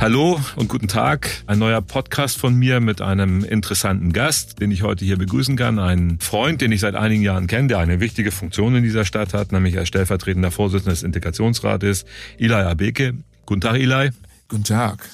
[0.00, 1.42] Hallo und guten Tag.
[1.48, 5.80] Ein neuer Podcast von mir mit einem interessanten Gast, den ich heute hier begrüßen kann.
[5.80, 9.34] Ein Freund, den ich seit einigen Jahren kenne, der eine wichtige Funktion in dieser Stadt
[9.34, 12.04] hat, nämlich als stellvertretender Vorsitzender des Integrationsrates,
[12.38, 13.14] Eli Abeke.
[13.44, 14.10] Guten Tag, Eli.
[14.46, 15.04] Guten Tag.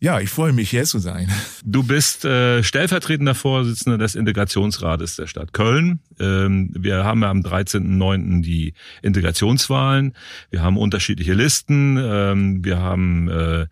[0.00, 1.28] Ja, ich freue mich, hier zu sein.
[1.64, 5.98] Du bist äh, stellvertretender Vorsitzender des Integrationsrates der Stadt Köln.
[6.20, 8.42] Ähm, wir haben ja am 13.09.
[8.42, 10.14] die Integrationswahlen.
[10.50, 11.98] Wir haben unterschiedliche Listen.
[12.00, 13.62] Ähm, wir haben äh,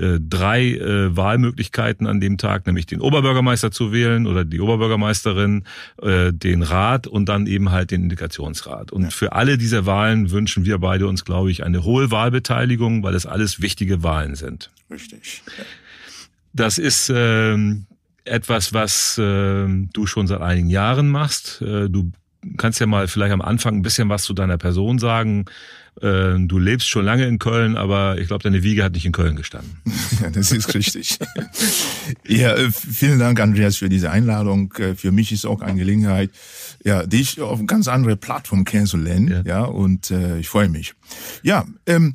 [0.00, 5.64] äh, drei äh, Wahlmöglichkeiten an dem Tag, nämlich den Oberbürgermeister zu wählen oder die Oberbürgermeisterin,
[6.00, 8.90] äh, den Rat und dann eben halt den Integrationsrat.
[8.90, 9.10] Und ja.
[9.10, 13.26] für alle diese Wahlen wünschen wir beide uns, glaube ich, eine hohe Wahlbeteiligung, weil es
[13.26, 14.70] alles wichtige Wahlen sind.
[14.90, 15.42] Richtig.
[16.52, 17.86] Das ist ähm,
[18.24, 21.60] etwas, was äh, du schon seit einigen Jahren machst.
[21.62, 22.12] Äh, du
[22.56, 25.46] kannst ja mal vielleicht am Anfang ein bisschen was zu deiner Person sagen.
[26.00, 29.12] Äh, du lebst schon lange in Köln, aber ich glaube, deine Wiege hat nicht in
[29.12, 29.78] Köln gestanden.
[30.22, 31.18] Ja, das ist richtig.
[32.26, 34.72] ja, äh, vielen Dank, Andreas, für diese Einladung.
[34.74, 36.30] Äh, für mich ist auch eine Gelegenheit,
[36.84, 39.28] ja, dich auf eine ganz andere Plattform kennenzulernen.
[39.28, 40.94] Ja, ja und äh, ich freue mich.
[41.42, 42.14] Ja, ähm,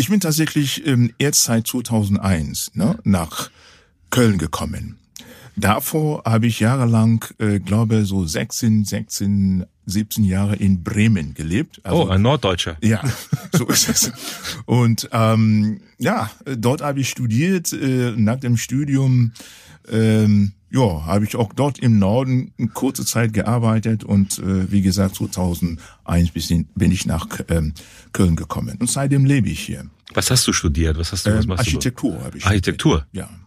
[0.00, 3.50] ich bin tatsächlich ähm, erst seit 2001 ne, nach
[4.08, 4.98] Köln gekommen.
[5.56, 11.82] Davor habe ich jahrelang, äh, glaube so 16, 16, 17 Jahre in Bremen gelebt.
[11.84, 12.78] Also, oh, ein Norddeutscher.
[12.80, 13.02] Ja,
[13.52, 14.10] so ist es.
[14.64, 17.70] Und ähm, ja, dort habe ich studiert.
[17.74, 19.32] Äh, nach dem Studium
[19.90, 24.82] ähm, ja, habe ich auch dort im Norden eine kurze Zeit gearbeitet und äh, wie
[24.82, 25.78] gesagt 2001
[26.74, 27.74] bin ich nach ähm,
[28.12, 29.86] Köln gekommen und seitdem lebe ich hier.
[30.14, 30.98] Was hast du studiert?
[30.98, 31.36] Was hast du?
[31.36, 32.46] Was ähm, Architektur habe ich.
[32.46, 33.04] Architektur.
[33.08, 33.30] Studiert.
[33.30, 33.40] Ja.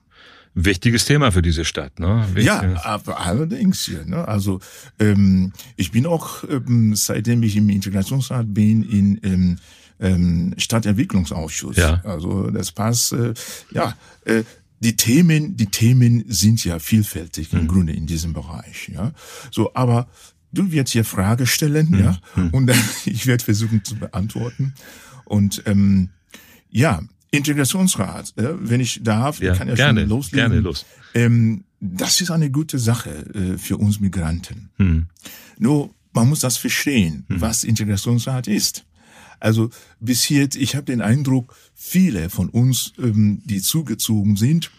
[0.55, 2.27] Wichtiges Thema für diese Stadt, ne?
[2.33, 2.45] Wichtig.
[2.45, 4.05] Ja, aber allerdings hier.
[4.05, 4.27] Ne?
[4.27, 4.59] Also
[4.99, 9.57] ähm, ich bin auch ähm, seitdem ich im Integrationsrat bin in ähm,
[9.99, 11.77] ähm, Stadtentwicklungsausschuss.
[11.77, 12.01] Ja.
[12.03, 13.13] Also das passt.
[13.13, 13.33] Äh,
[13.71, 13.95] ja.
[14.25, 14.43] Äh,
[14.83, 17.67] die Themen, die Themen sind ja vielfältig im mhm.
[17.67, 18.89] Grunde in diesem Bereich.
[18.93, 19.13] Ja,
[19.49, 20.07] so, aber
[20.51, 21.99] du wirst hier Frage stellen, mhm.
[21.99, 22.49] ja, mhm.
[22.49, 24.73] und dann, ich werde versuchen zu beantworten.
[25.25, 26.09] Und ähm,
[26.69, 30.49] ja, Integrationsrat, äh, wenn ich darf, ja, kann ja gerne, schon loslegen.
[30.49, 30.85] Gerne los.
[31.13, 34.69] Ähm, das ist eine gute Sache äh, für uns Migranten.
[34.77, 35.07] Mhm.
[35.57, 37.41] Nur man muss das verstehen, mhm.
[37.41, 38.85] was Integrationsrat ist.
[39.39, 39.69] Also
[39.99, 44.71] bis jetzt, ich habe den Eindruck, viele von uns, ähm, die zugezogen sind,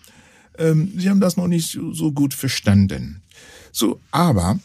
[0.58, 3.22] ähm, sie haben das noch nicht so gut verstanden.
[3.72, 4.58] So, aber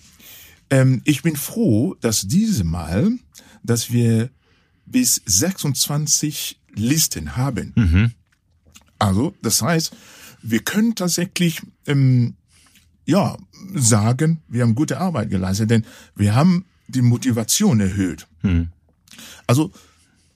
[0.69, 3.11] ähm, ich bin froh, dass diese Mal,
[3.63, 4.29] dass wir
[4.85, 7.73] bis 26 Listen haben.
[7.75, 8.11] Mhm.
[8.99, 9.91] Also, das heißt,
[10.41, 12.35] wir können tatsächlich ähm,
[13.05, 13.37] ja
[13.73, 15.85] sagen, wir haben gute Arbeit geleistet, denn
[16.15, 18.27] wir haben die Motivation erhöht.
[18.41, 18.69] Mhm.
[19.47, 19.71] Also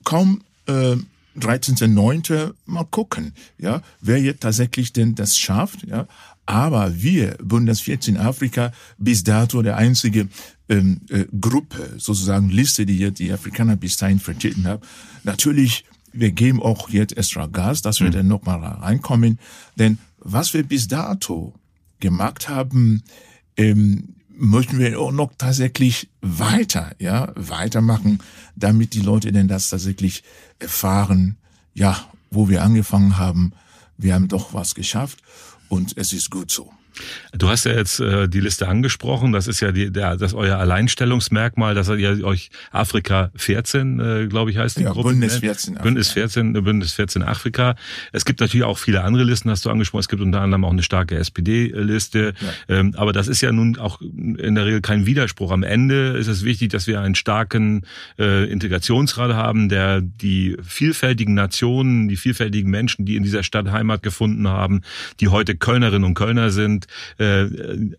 [0.04, 0.96] kaum äh,
[1.38, 2.54] 13.9.
[2.66, 6.06] mal gucken, ja, wer jetzt tatsächlich denn das schafft, ja.
[6.46, 10.28] Aber wir, Bundes 14 Afrika, bis dato der einzige
[10.68, 14.82] ähm, äh, Gruppe, sozusagen Liste, die jetzt die Afrikaner bis dahin vertreten haben.
[15.22, 18.12] Natürlich, wir geben auch jetzt extra Gas, dass wir mhm.
[18.12, 19.38] dann nochmal reinkommen.
[19.76, 21.54] Denn was wir bis dato
[22.00, 23.02] gemacht haben,
[23.56, 28.18] ähm, möchten wir auch noch tatsächlich weiter, ja, weitermachen,
[28.56, 30.22] damit die Leute denn das tatsächlich
[30.58, 31.36] erfahren,
[31.74, 31.96] ja,
[32.30, 33.52] wo wir angefangen haben,
[33.96, 35.22] wir haben doch was geschafft
[35.68, 36.72] und es ist gut so.
[37.36, 39.32] Du hast ja jetzt äh, die Liste angesprochen.
[39.32, 44.50] Das ist ja die, der, das euer Alleinstellungsmerkmal, dass ihr euch Afrika 14, äh, glaube
[44.50, 45.10] ich, heißt die ja, Gruppe.
[45.10, 45.74] Bündnis 14.
[45.74, 45.82] Afrika.
[45.82, 47.74] Bündnis 14, Bündnis 14 Afrika.
[48.12, 50.00] Es gibt natürlich auch viele andere Listen, hast du angesprochen.
[50.00, 52.34] Es gibt unter anderem auch eine starke SPD-Liste.
[52.68, 52.76] Ja.
[52.76, 55.50] Ähm, aber das ist ja nun auch in der Regel kein Widerspruch.
[55.50, 57.82] Am Ende ist es wichtig, dass wir einen starken
[58.18, 64.02] äh, Integrationsrat haben, der die vielfältigen Nationen, die vielfältigen Menschen, die in dieser Stadt Heimat
[64.02, 64.82] gefunden haben,
[65.20, 66.83] die heute Kölnerinnen und Kölner sind,
[67.18, 67.46] äh,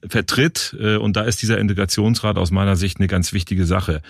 [0.07, 0.75] vertritt.
[0.79, 4.01] Äh, und da ist dieser Integrationsrat aus meiner Sicht eine ganz wichtige Sache.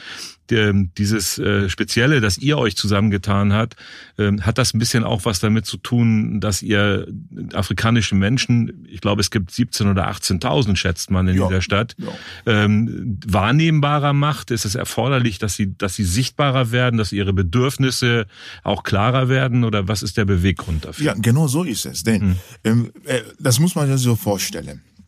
[0.51, 3.75] Ähm, dieses äh, Spezielle, das ihr euch zusammengetan hat,
[4.19, 7.07] ähm, hat das ein bisschen auch was damit zu tun, dass ihr
[7.53, 11.95] afrikanische Menschen, ich glaube, es gibt 17 oder 18.000, schätzt man in ja, dieser Stadt,
[11.97, 12.07] ja.
[12.45, 14.51] ähm, wahrnehmbarer macht.
[14.51, 18.27] Ist es erforderlich, dass sie, dass sie sichtbarer werden, dass ihre Bedürfnisse
[18.63, 19.63] auch klarer werden?
[19.63, 21.07] Oder was ist der Beweggrund dafür?
[21.07, 22.03] Ja, genau so ist es.
[22.03, 22.35] Denn mhm.
[22.63, 24.64] ähm, äh, das muss man sich so vorstellen.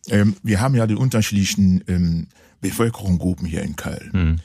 [0.08, 2.26] Ähm, wir haben ja die unterschiedlichen ähm,
[2.60, 4.10] Bevölkerungsgruppen hier in Köln.
[4.12, 4.36] Mhm.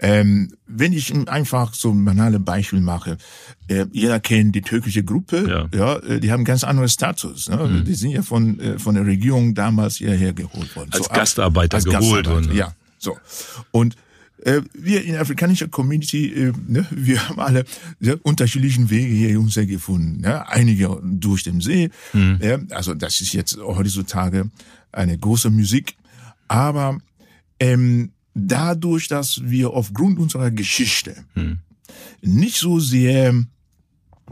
[0.00, 3.18] Ähm, wenn ich einfach so ein banales Beispiel mache,
[3.66, 7.48] äh, jeder kennt die türkische Gruppe, ja, ja äh, die haben ganz anderen Status.
[7.48, 7.56] Ne?
[7.56, 7.84] Mhm.
[7.84, 10.90] Die sind ja von äh, von der Regierung damals hierher geholt worden.
[10.92, 12.72] Als so, Gastarbeiter als geholt Gastarbeiter, ja.
[12.98, 13.16] So
[13.72, 13.96] und
[14.44, 17.64] äh, wir in der afrikanischen Community, äh, ne, wir haben alle
[18.22, 20.20] unterschiedlichen Wege hier uns gefunden.
[20.20, 20.48] Ne?
[20.48, 21.90] Einige durch den See.
[22.12, 22.38] Mhm.
[22.40, 24.48] Ja, also das ist jetzt heutzutage
[24.92, 25.96] eine große Musik.
[26.48, 26.98] Aber
[27.60, 31.58] ähm, dadurch, dass wir aufgrund unserer Geschichte mhm.
[32.22, 33.34] nicht so sehr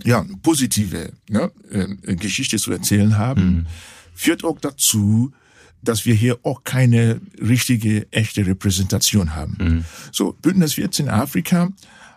[0.05, 3.67] ja, positive ne, äh, Geschichte zu erzählen haben, mhm.
[4.15, 5.33] führt auch dazu,
[5.83, 9.57] dass wir hier auch keine richtige, echte Repräsentation haben.
[9.61, 9.85] Mhm.
[10.13, 11.71] So, Bündnis 14 Afrika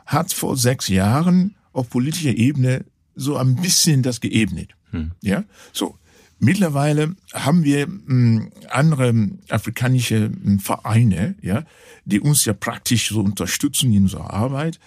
[0.06, 2.86] hat vor sechs Jahren auf politischer Ebene
[3.16, 4.76] so ein bisschen das geebnet.
[4.92, 5.12] Mhm.
[5.22, 5.99] Ja, so.
[6.40, 11.64] Mittlerweile haben wir hm, andere afrikanische hm, Vereine, ja,
[12.06, 14.80] die uns ja praktisch so unterstützen in unserer Arbeit,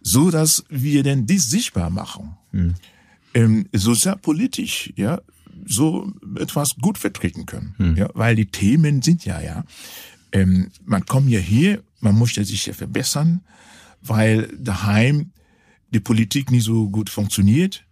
[0.00, 2.36] so dass wir denn dies sichtbar machen.
[2.52, 2.74] Mhm.
[3.34, 5.20] Ähm, sozialpolitisch, ja,
[5.66, 7.74] so etwas gut vertreten können.
[7.78, 7.96] Hm.
[7.96, 9.64] Ja, weil die Themen sind ja, ja,
[10.30, 13.40] ähm, man kommt ja hier, man möchte sich ja verbessern,
[14.02, 15.30] weil daheim
[15.90, 17.84] die Politik nicht so gut funktioniert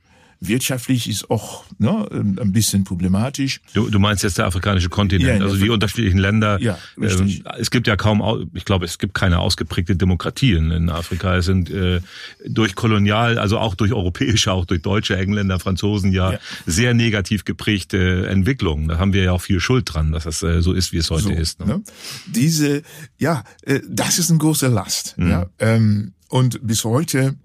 [0.46, 3.60] wirtschaftlich ist auch ne, ein bisschen problematisch.
[3.74, 6.60] Du, du meinst jetzt der afrikanische Kontinent, ja, also die unterschiedlichen Länder.
[6.60, 7.44] Ja, richtig.
[7.44, 11.36] Äh, es gibt ja kaum, ich glaube, es gibt keine ausgeprägte Demokratien in Afrika.
[11.36, 12.00] Es sind äh,
[12.46, 16.38] durch kolonial, also auch durch europäische, auch durch deutsche, Engländer, Franzosen ja, ja.
[16.66, 18.88] sehr negativ geprägte Entwicklungen.
[18.88, 21.10] Da haben wir ja auch viel Schuld dran, dass das äh, so ist, wie es
[21.10, 21.60] heute so, ist.
[21.60, 21.66] Ne?
[21.66, 21.82] Ne?
[22.26, 22.82] Diese,
[23.18, 25.16] ja, äh, das ist eine große Last.
[25.18, 25.30] Mhm.
[25.30, 27.36] Ja, ähm, und bis heute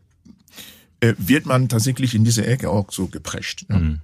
[0.99, 3.65] äh, wird man tatsächlich in diese Ecke auch so geprescht.
[3.69, 3.79] Ne?
[3.79, 4.01] Mhm.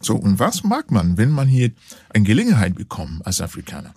[0.00, 1.72] So, und was mag man, wenn man hier
[2.10, 3.94] eine Gelegenheit bekommt als Afrikaner?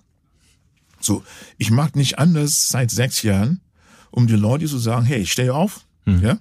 [0.99, 1.23] So,
[1.57, 3.61] ich mag nicht anders seit sechs Jahren,
[4.09, 6.21] um die Leute zu sagen, hey, steh auf, mhm.
[6.21, 6.37] ja,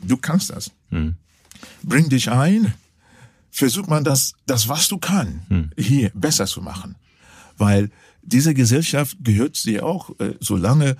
[0.00, 0.70] du kannst das.
[0.90, 1.16] Mhm.
[1.82, 2.74] Bring dich ein,
[3.50, 5.70] versuch man das, das was du kannst, mhm.
[5.76, 6.96] hier besser zu machen.
[7.56, 7.90] Weil
[8.22, 10.96] diese Gesellschaft gehört dir auch, äh, solange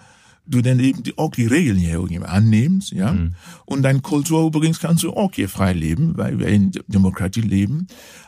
[0.47, 3.13] du dann eben die, auch die Regeln hier irgendwie annimmst, ja.
[3.13, 3.35] Mhm.
[3.65, 7.87] Und deine Kultur übrigens kannst du auch hier frei leben, weil wir in Demokratie leben.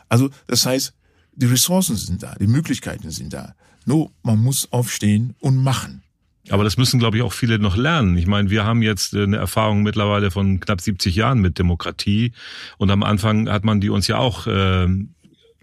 [0.09, 0.93] Also, das heißt,
[1.33, 3.53] die Ressourcen sind da, die Möglichkeiten sind da.
[3.85, 6.01] Nur, man muss aufstehen und machen.
[6.49, 8.17] Aber das müssen, glaube ich, auch viele noch lernen.
[8.17, 12.33] Ich meine, wir haben jetzt äh, eine Erfahrung mittlerweile von knapp 70 Jahren mit Demokratie.
[12.77, 14.87] Und am Anfang hat man die uns ja auch äh,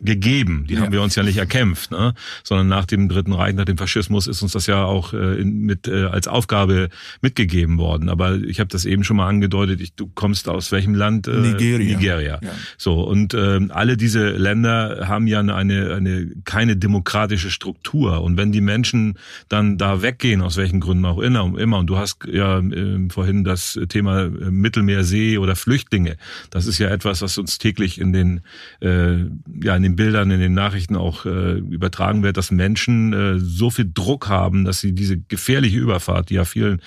[0.02, 0.66] gegeben.
[0.68, 0.80] Die ja.
[0.80, 2.14] haben wir uns ja nicht erkämpft, ne?
[2.42, 5.60] sondern nach dem Dritten Reich, nach dem Faschismus ist uns das ja auch äh, in,
[5.60, 6.88] mit äh, als Aufgabe
[7.20, 8.08] mitgegeben worden.
[8.08, 9.80] Aber ich habe das eben schon mal angedeutet.
[9.80, 11.28] Ich, du kommst aus welchem Land?
[11.28, 11.96] Äh, Nigeria.
[11.96, 12.40] Nigeria.
[12.42, 12.50] Ja.
[12.76, 18.22] So und äh, alle diese Länder haben ja eine, eine keine demokratische Struktur.
[18.22, 21.98] Und wenn die Menschen dann da weggehen, aus welchen Gründen auch immer, immer und du
[21.98, 26.16] hast ja äh, vorhin das Thema äh, Mittelmeersee oder Flüchtlinge,
[26.50, 28.40] das ist ja etwas, was uns täglich in den
[28.80, 29.18] äh,
[29.62, 33.38] ja in den den Bildern, in den Nachrichten auch äh, übertragen wird, dass Menschen äh,
[33.38, 36.80] so viel Druck haben, dass sie diese gefährliche Überfahrt, die ja vielen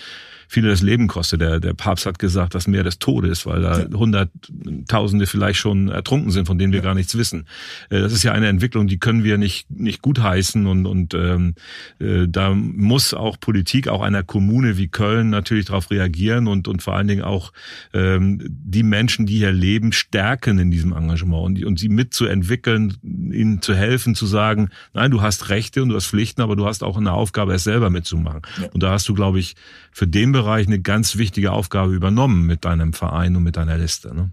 [0.47, 1.42] viele das Leben kostet.
[1.42, 3.88] Der, der Papst hat gesagt, das Meer des Todes, weil da ja.
[3.94, 6.86] Hunderttausende vielleicht schon ertrunken sind, von denen wir ja.
[6.86, 7.45] gar nichts wissen.
[7.89, 11.56] Äh, das ist ja eine Entwicklung, die können wir nicht, nicht gutheißen und, und ähm,
[12.00, 16.83] äh, da muss auch Politik, auch einer Kommune wie Köln natürlich darauf reagieren und, und
[16.83, 17.51] vor allen Dingen auch
[17.94, 23.62] ähm, die Menschen, die hier leben, stärken in diesem Engagement und, und sie mitzuentwickeln, ihnen
[23.62, 26.83] zu helfen, zu sagen, nein, du hast Rechte und du hast Pflichten, aber du hast
[26.83, 28.42] auch eine Aufgabe, es selber mitzumachen.
[28.62, 28.68] Ja.
[28.74, 29.56] Und da hast du, glaube ich,
[29.92, 34.13] für den Bereich eine ganz wichtige Aufgabe übernommen mit deinem Verein und mit deiner Liste.
[34.13, 34.31] Ne?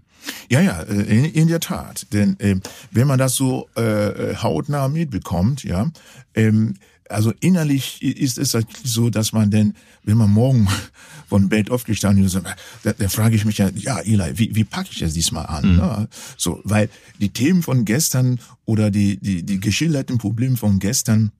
[0.49, 2.07] Ja, ja, äh, in, in der Tat.
[2.11, 2.57] Denn äh,
[2.91, 5.89] wenn man das so äh, hautnah mitbekommt, ja,
[6.35, 6.73] ähm,
[7.09, 10.67] also innerlich ist es halt so, dass man denn, wenn man morgen
[11.29, 12.37] von Bett aufgestanden ist,
[12.83, 15.71] da, da frage ich mich ja, ja, Eli, wie, wie packe ich das diesmal an?
[15.71, 15.77] Mhm.
[15.77, 16.07] Ne?
[16.35, 21.31] So, weil die Themen von gestern oder die, die, die geschilderten Probleme von gestern,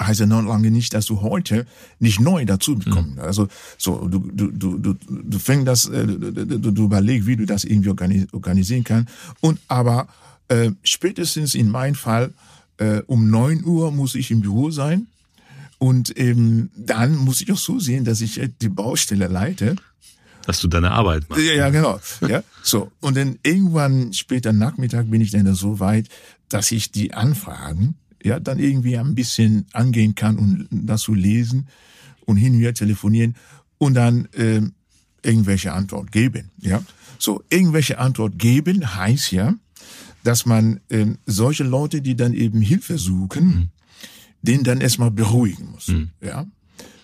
[0.00, 1.66] heißt ja noch lange nicht, dass du heute
[1.98, 3.16] nicht neu dazu bekommst.
[3.16, 3.20] Mhm.
[3.20, 7.36] Also so du du du du du fängst das, äh, du, du, du überlegst, wie
[7.36, 7.90] du das irgendwie
[8.32, 9.12] organisieren kannst.
[9.40, 10.08] Und aber
[10.48, 12.32] äh, spätestens in meinem Fall
[12.78, 15.06] äh, um neun Uhr muss ich im Büro sein
[15.78, 19.76] und eben dann muss ich auch so sehen, dass ich die Baustelle leite.
[20.46, 21.44] Dass du deine Arbeit machst.
[21.44, 22.00] Ja, ja, genau.
[22.26, 26.08] Ja, so und dann irgendwann später Nachmittag bin ich dann so weit,
[26.48, 31.68] dass ich die Anfragen ja, dann irgendwie ein bisschen angehen kann und das zu lesen
[32.26, 33.34] und hin und her telefonieren
[33.78, 34.62] und dann äh,
[35.22, 36.50] irgendwelche Antwort geben.
[36.58, 36.82] Ja,
[37.18, 39.54] so irgendwelche Antwort geben heißt ja,
[40.22, 43.68] dass man äh, solche Leute, die dann eben Hilfe suchen, mhm.
[44.42, 45.88] den dann erstmal beruhigen muss.
[45.88, 46.10] Mhm.
[46.20, 46.46] Ja,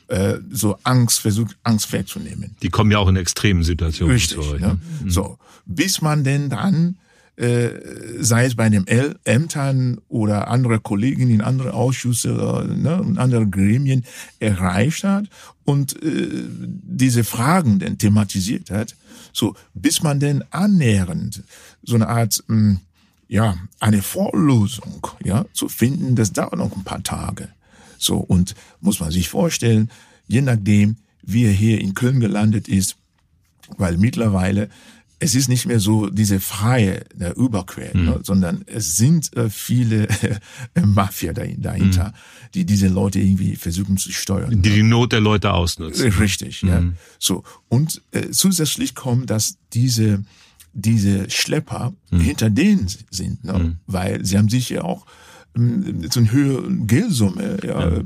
[0.08, 2.56] äh, so Angst versucht, Angst wegzunehmen.
[2.62, 4.60] Die kommen ja auch in extremen Situationen Richtig, zu euch.
[4.60, 4.78] Ne?
[5.02, 5.10] Mhm.
[5.10, 6.96] So bis man denn dann
[7.36, 7.70] äh,
[8.18, 8.86] sei es bei den
[9.24, 12.30] Ämtern oder andere Kollegen in andere Ausschüsse
[12.76, 14.04] ne, und andere Gremien
[14.38, 15.26] erreicht hat
[15.64, 18.96] und äh, diese Fragen denn thematisiert hat,
[19.32, 21.42] so bis man denn annähernd
[21.82, 22.80] so eine Art mh, hm,
[23.28, 27.48] ja eine Vorlosung ja zu finden, das dauert noch ein paar Tage.
[27.98, 29.90] So und muss man sich vorstellen,
[30.26, 32.96] je nachdem wie er hier in Köln gelandet ist,
[33.76, 34.70] weil mittlerweile
[35.18, 38.04] es ist nicht mehr so diese freie der Überquell, mhm.
[38.04, 42.50] ne, sondern es sind äh, viele äh, Mafia dahinter, mhm.
[42.54, 44.62] die diese Leute irgendwie versuchen zu steuern.
[44.62, 46.12] Die die Not der Leute ausnutzen.
[46.12, 46.68] Richtig, mhm.
[46.68, 46.82] ja.
[47.18, 50.22] So und äh, zusätzlich kommt, dass diese
[50.74, 52.20] diese Schlepper mhm.
[52.20, 53.76] hinter denen sind, ne, mhm.
[53.86, 55.06] weil sie haben sich ja auch
[55.56, 58.02] ähm, so eine höhere Geldsumme, ja, ja,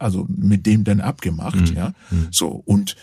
[0.00, 1.76] also mit dem dann abgemacht, mhm.
[1.76, 1.92] ja.
[2.32, 2.96] So und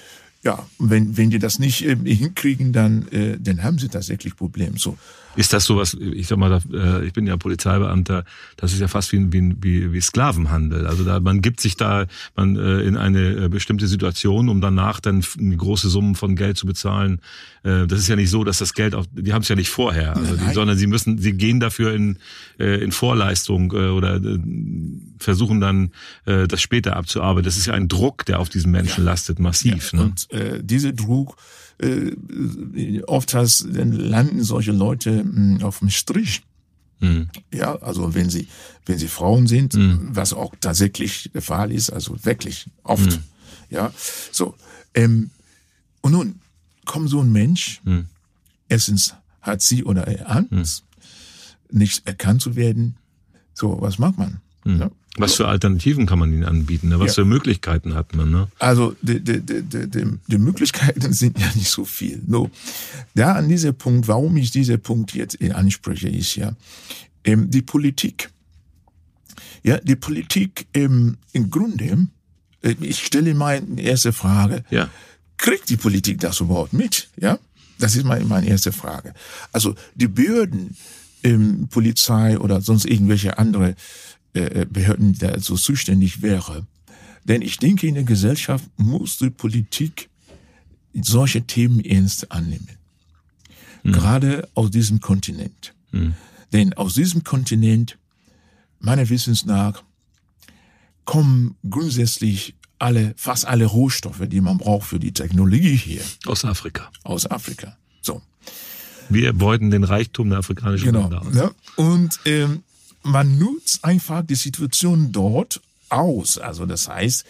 [0.46, 4.78] ja, wenn, wenn die das nicht äh, hinkriegen, dann, äh, dann haben sie tatsächlich Probleme.
[4.78, 4.96] So.
[5.36, 8.24] Ist das sowas, ich sag mal, äh, ich bin ja Polizeibeamter,
[8.58, 10.88] das ist ja fast wie, wie, wie, Sklavenhandel.
[10.88, 15.00] Also da, man gibt sich da man äh, in eine äh, bestimmte Situation, um danach
[15.00, 17.20] dann große Summen von Geld zu bezahlen.
[17.64, 19.70] Äh, das ist ja nicht so, dass das Geld auch, die haben es ja nicht
[19.70, 22.18] vorher, also die, sondern sie müssen, sie gehen dafür in,
[22.60, 24.40] äh, in Vorleistung äh, oder äh,
[25.20, 25.92] versuchen dann
[26.26, 27.46] äh, das später abzuarbeiten.
[27.46, 29.12] Das ist ja ein Druck, der auf diesen Menschen ja.
[29.12, 29.92] lastet, massiv.
[29.92, 30.00] Ja.
[30.00, 30.06] Ne?
[30.06, 31.38] Und äh, diese Druck
[31.80, 36.44] äh, oft hast, dann landen solche Leute mh, hm, auf dem Strich.
[37.00, 37.30] Mhm.
[37.54, 38.48] Ja, also wenn sie,
[38.86, 40.10] wenn sie Frauen sind, mhm.
[40.12, 43.12] was auch tatsächlich der Fall ist, also wirklich oft.
[43.12, 43.24] Mhm.
[43.70, 43.94] Ja,
[44.32, 44.56] so.
[44.94, 45.32] Ähm,
[46.02, 46.40] und nun
[46.86, 48.06] kommt so ein Mensch, mhm.
[48.70, 50.86] erstens hat sie oder er Angst,
[51.72, 51.80] mhm.
[51.80, 52.96] nicht erkannt zu werden.
[53.54, 54.42] So, was macht man?
[54.66, 54.90] Ja?
[55.18, 56.90] Was für Alternativen kann man ihnen anbieten?
[56.90, 57.00] Ne?
[57.00, 57.24] Was ja.
[57.24, 58.32] für Möglichkeiten hat man?
[58.32, 58.48] Ne?
[58.60, 62.22] Also die, die, die, die, die Möglichkeiten sind ja nicht so viel.
[62.28, 62.50] No.
[63.14, 66.54] Da an dieser Punkt, warum ich diesen Punkt jetzt anspreche, ist ja
[67.24, 68.30] ähm, die Politik.
[69.64, 72.08] Ja, die Politik ähm, im Grunde,
[72.62, 74.90] äh, ich stelle meine erste Frage, ja.
[75.38, 77.10] kriegt die Politik das überhaupt mit?
[77.18, 77.40] Ja,
[77.80, 79.14] das ist meine, meine erste Frage.
[79.52, 80.76] Also die Behörden,
[81.24, 83.76] ähm, Polizei oder sonst irgendwelche andere
[84.36, 86.68] äh, äh, Behörden da so zuständig wäre.
[87.24, 90.10] Denn ich denke, in der Gesellschaft muss die Politik
[90.94, 92.70] solche Themen ernst annehmen.
[93.84, 93.92] Mhm.
[93.94, 95.74] Gerade aus diesem Kontinent.
[95.92, 96.16] Mhm.
[96.54, 97.98] Denn aus diesem Kontinent,
[98.80, 99.84] meiner Wissens nach,
[101.06, 106.02] kommen grundsätzlich alle, fast alle Rohstoffe, die man braucht für die Technologie hier.
[106.26, 106.92] Aus Afrika.
[107.04, 107.78] Aus Afrika.
[108.02, 108.22] So.
[109.10, 111.36] Wir beuten den Reichtum der afrikanischen genau, Länder aus.
[111.36, 111.52] Ja.
[111.78, 112.64] Und ähm,
[113.06, 116.38] man nutzt einfach die Situation dort aus.
[116.38, 117.26] Also das heißt,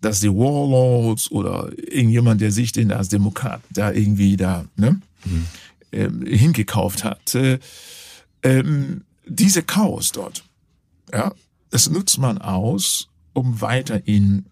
[0.00, 5.46] dass die Warlords oder irgendjemand, der sich denn als Demokrat da irgendwie da ne, mhm.
[5.92, 7.58] ähm, hingekauft hat, äh,
[8.42, 10.44] ähm, diese Chaos dort,
[11.12, 11.32] ja,
[11.70, 14.46] das nutzt man aus, um weiter in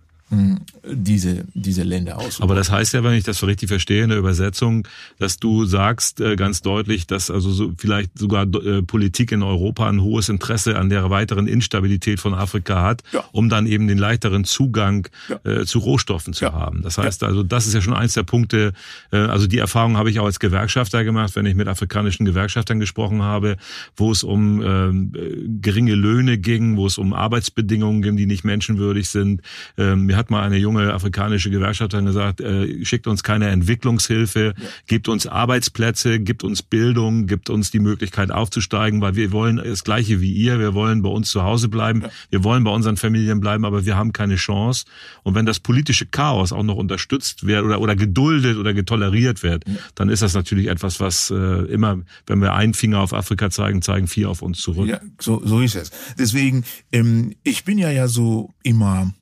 [0.84, 2.40] diese, diese Länder aus.
[2.40, 5.64] Aber das heißt ja, wenn ich das so richtig verstehe in der Übersetzung, dass du
[5.64, 10.28] sagst äh, ganz deutlich, dass also so vielleicht sogar äh, Politik in Europa ein hohes
[10.28, 13.24] Interesse an der weiteren Instabilität von Afrika hat, ja.
[13.32, 15.40] um dann eben den leichteren Zugang ja.
[15.50, 16.52] äh, zu Rohstoffen zu ja.
[16.52, 16.82] haben.
[16.82, 18.72] Das heißt also, das ist ja schon eins der Punkte,
[19.12, 22.80] äh, also die Erfahrung habe ich auch als Gewerkschafter gemacht, wenn ich mit afrikanischen Gewerkschaftern
[22.80, 23.56] gesprochen habe,
[23.96, 29.08] wo es um äh, geringe Löhne ging, wo es um Arbeitsbedingungen ging, die nicht menschenwürdig
[29.08, 29.42] sind.
[29.76, 34.68] Ähm, hat mal eine junge afrikanische Gewerkschafterin gesagt, äh, schickt uns keine Entwicklungshilfe, ja.
[34.86, 39.82] gibt uns Arbeitsplätze, gibt uns Bildung, gibt uns die Möglichkeit aufzusteigen, weil wir wollen das
[39.82, 42.10] Gleiche wie ihr, wir wollen bei uns zu Hause bleiben, ja.
[42.30, 44.84] wir wollen bei unseren Familien bleiben, aber wir haben keine Chance.
[45.24, 49.66] Und wenn das politische Chaos auch noch unterstützt wird oder, oder geduldet oder getoleriert wird,
[49.66, 49.74] ja.
[49.96, 53.82] dann ist das natürlich etwas, was äh, immer, wenn wir einen Finger auf Afrika zeigen,
[53.82, 54.88] zeigen vier auf uns zurück.
[54.88, 55.90] Ja, so, so ist es.
[56.16, 59.12] Deswegen, ähm, ich bin ja ja so immer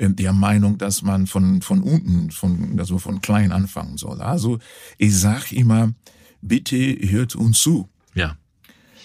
[0.00, 4.20] der Meinung, dass man von, von unten, von, also von klein anfangen soll.
[4.20, 4.58] Also
[4.98, 5.92] ich sag immer,
[6.40, 7.88] bitte hört uns zu.
[8.14, 8.36] Ja.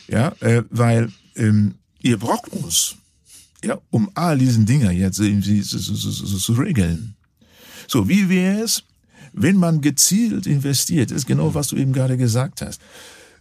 [0.07, 2.95] Ja, äh, weil ähm, ihr braucht uns,
[3.63, 7.15] ja, um all diesen Dinge jetzt irgendwie zu, zu, zu, zu regeln.
[7.87, 8.83] So, wie wäre es,
[9.33, 11.11] wenn man gezielt investiert?
[11.11, 12.81] Das ist genau, was du eben gerade gesagt hast.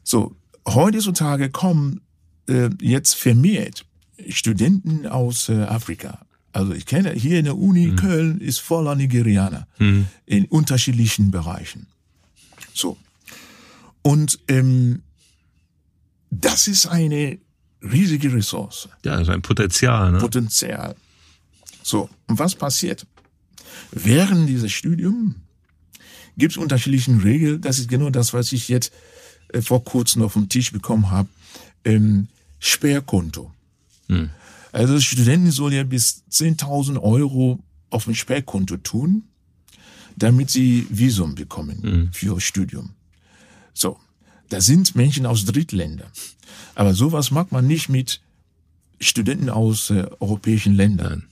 [0.02, 0.34] So,
[0.66, 2.00] heutzutage kommen
[2.48, 3.86] äh, jetzt vermehrt
[4.28, 6.23] Studenten aus äh, Afrika,
[6.54, 7.96] also ich kenne hier in der Uni mhm.
[7.96, 10.06] Köln ist voller Nigerianer mhm.
[10.24, 11.86] in unterschiedlichen Bereichen.
[12.72, 12.96] So.
[14.02, 15.02] Und ähm,
[16.30, 17.38] das ist eine
[17.82, 18.88] riesige Ressource.
[19.04, 20.12] Ja, also ein Potenzial.
[20.12, 20.18] Ne?
[20.18, 20.94] Potenzial.
[21.82, 23.04] So, und was passiert?
[23.90, 25.34] Während dieses Studium
[26.36, 27.60] gibt es unterschiedliche Regeln.
[27.60, 28.92] Das ist genau das, was ich jetzt
[29.48, 31.28] äh, vor kurzem auf dem Tisch bekommen habe,
[31.84, 32.28] ähm,
[32.60, 33.52] Sperrkonto.
[34.08, 34.30] Hm.
[34.74, 39.22] Also Studenten sollen ja bis 10.000 Euro auf ein Sperrkonto tun,
[40.16, 42.12] damit sie Visum bekommen hm.
[42.12, 42.90] für Studium.
[43.72, 44.00] So,
[44.48, 46.10] da sind Menschen aus Drittländern.
[46.74, 48.20] Aber sowas mag man nicht mit
[49.00, 51.28] Studenten aus äh, europäischen Ländern.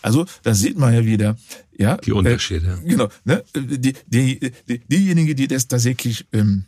[0.00, 1.36] Also da sieht man ja wieder,
[1.76, 1.98] ja.
[1.98, 2.80] Die Unterschiede.
[2.82, 3.08] Äh, genau.
[3.24, 6.64] Ne, die, die, die, diejenigen, die das tatsächlich ähm,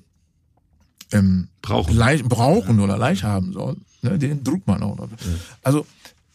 [1.11, 4.97] ähm, brauchen, leicht, brauchen oder leicht haben sollen, ne, den druckt man auch.
[4.97, 5.11] Noch.
[5.11, 5.16] Ja.
[5.62, 5.87] Also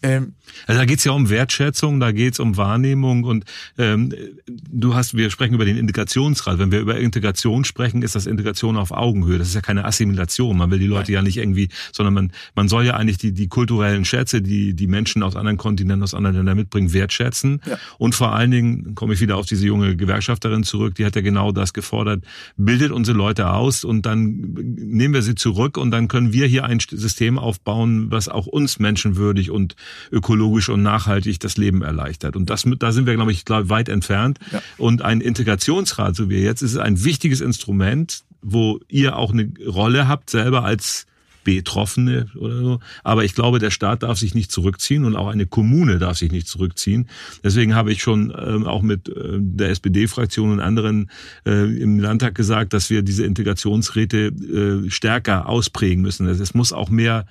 [0.03, 0.33] ähm,
[0.67, 3.45] also da geht's ja um Wertschätzung, da geht's um Wahrnehmung und
[3.77, 4.13] ähm,
[4.45, 6.59] du hast, wir sprechen über den Integrationsrat.
[6.59, 9.37] Wenn wir über Integration sprechen, ist das Integration auf Augenhöhe.
[9.37, 10.57] Das ist ja keine Assimilation.
[10.57, 13.47] Man will die Leute ja nicht irgendwie, sondern man, man soll ja eigentlich die, die
[13.47, 17.61] kulturellen Schätze, die die Menschen aus anderen Kontinenten, aus anderen Ländern mitbringen, wertschätzen.
[17.65, 17.77] Ja.
[17.97, 21.21] Und vor allen Dingen komme ich wieder auf diese junge Gewerkschafterin zurück, die hat ja
[21.21, 22.23] genau das gefordert.
[22.57, 26.65] Bildet unsere Leute aus und dann nehmen wir sie zurück und dann können wir hier
[26.65, 29.75] ein System aufbauen, was auch uns menschenwürdig und
[30.11, 32.35] ökologisch und nachhaltig das Leben erleichtert.
[32.35, 34.39] Und das, da sind wir, glaube ich, weit entfernt.
[34.51, 34.61] Ja.
[34.77, 40.07] Und ein Integrationsrat, so wie jetzt, ist ein wichtiges Instrument, wo ihr auch eine Rolle
[40.07, 41.05] habt, selber als
[41.43, 42.79] Betroffene oder so.
[43.03, 46.31] Aber ich glaube, der Staat darf sich nicht zurückziehen und auch eine Kommune darf sich
[46.31, 47.07] nicht zurückziehen.
[47.43, 51.09] Deswegen habe ich schon ähm, auch mit äh, der SPD-Fraktion und anderen
[51.45, 54.27] äh, im Landtag gesagt, dass wir diese Integrationsräte
[54.85, 56.27] äh, stärker ausprägen müssen.
[56.27, 57.25] Es muss auch mehr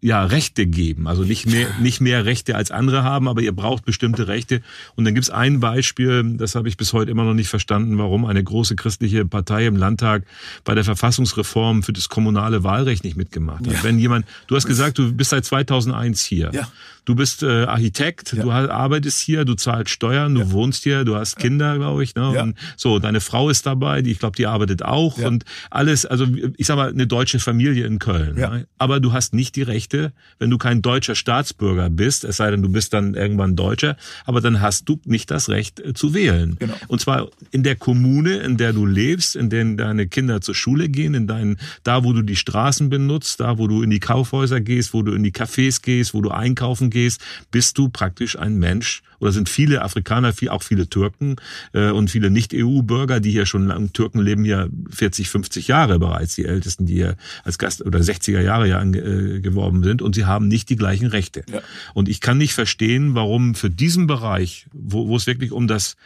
[0.00, 1.06] ja Rechte geben.
[1.08, 4.62] Also nicht mehr, nicht mehr Rechte als andere haben, aber ihr braucht bestimmte Rechte.
[4.94, 8.24] Und dann gibt's ein Beispiel, das habe ich bis heute immer noch nicht verstanden, warum
[8.24, 10.24] eine große christliche Partei im Landtag
[10.64, 13.72] bei der Verfassungsreform für das kommunale Wahlrecht nicht mitgemacht hat.
[13.72, 13.82] Ja.
[13.82, 16.50] Wenn jemand, du hast gesagt, du bist seit 2001 hier.
[16.52, 16.68] Ja.
[17.06, 18.42] Du bist äh, Architekt, ja.
[18.42, 20.50] du arbeitest hier, du zahlst Steuern, du ja.
[20.50, 22.16] wohnst hier, du hast Kinder, glaube ich.
[22.16, 22.32] Ne?
[22.34, 22.42] Ja.
[22.42, 26.26] Und so, deine Frau ist dabei, die, ich glaube, die arbeitet auch und alles, also
[26.56, 28.36] ich sag mal, eine deutsche Familie in Köln.
[28.36, 28.50] Ja.
[28.50, 28.66] Ne?
[28.76, 32.60] Aber du hast nicht die Rechte, wenn du kein deutscher Staatsbürger bist, es sei denn,
[32.60, 36.56] du bist dann irgendwann Deutscher, aber dann hast du nicht das Recht äh, zu wählen.
[36.58, 36.74] Genau.
[36.88, 40.88] Und zwar in der Kommune, in der du lebst, in der deine Kinder zur Schule
[40.88, 44.60] gehen, in deinen, da wo du die Straßen benutzt, da wo du in die Kaufhäuser
[44.60, 48.38] gehst, wo du in die Cafés gehst, wo du einkaufen gehst gehst, bist du praktisch
[48.38, 51.36] ein Mensch oder sind viele Afrikaner, auch viele Türken
[51.74, 56.36] äh, und viele Nicht-EU-Bürger, die hier schon lang, Türken leben hier 40, 50 Jahre bereits,
[56.36, 60.24] die Ältesten, die hier als Gast oder 60er Jahre ja äh, geworben sind und sie
[60.24, 61.44] haben nicht die gleichen Rechte.
[61.50, 61.60] Ja.
[61.92, 65.96] Und ich kann nicht verstehen, warum für diesen Bereich, wo, wo es wirklich um das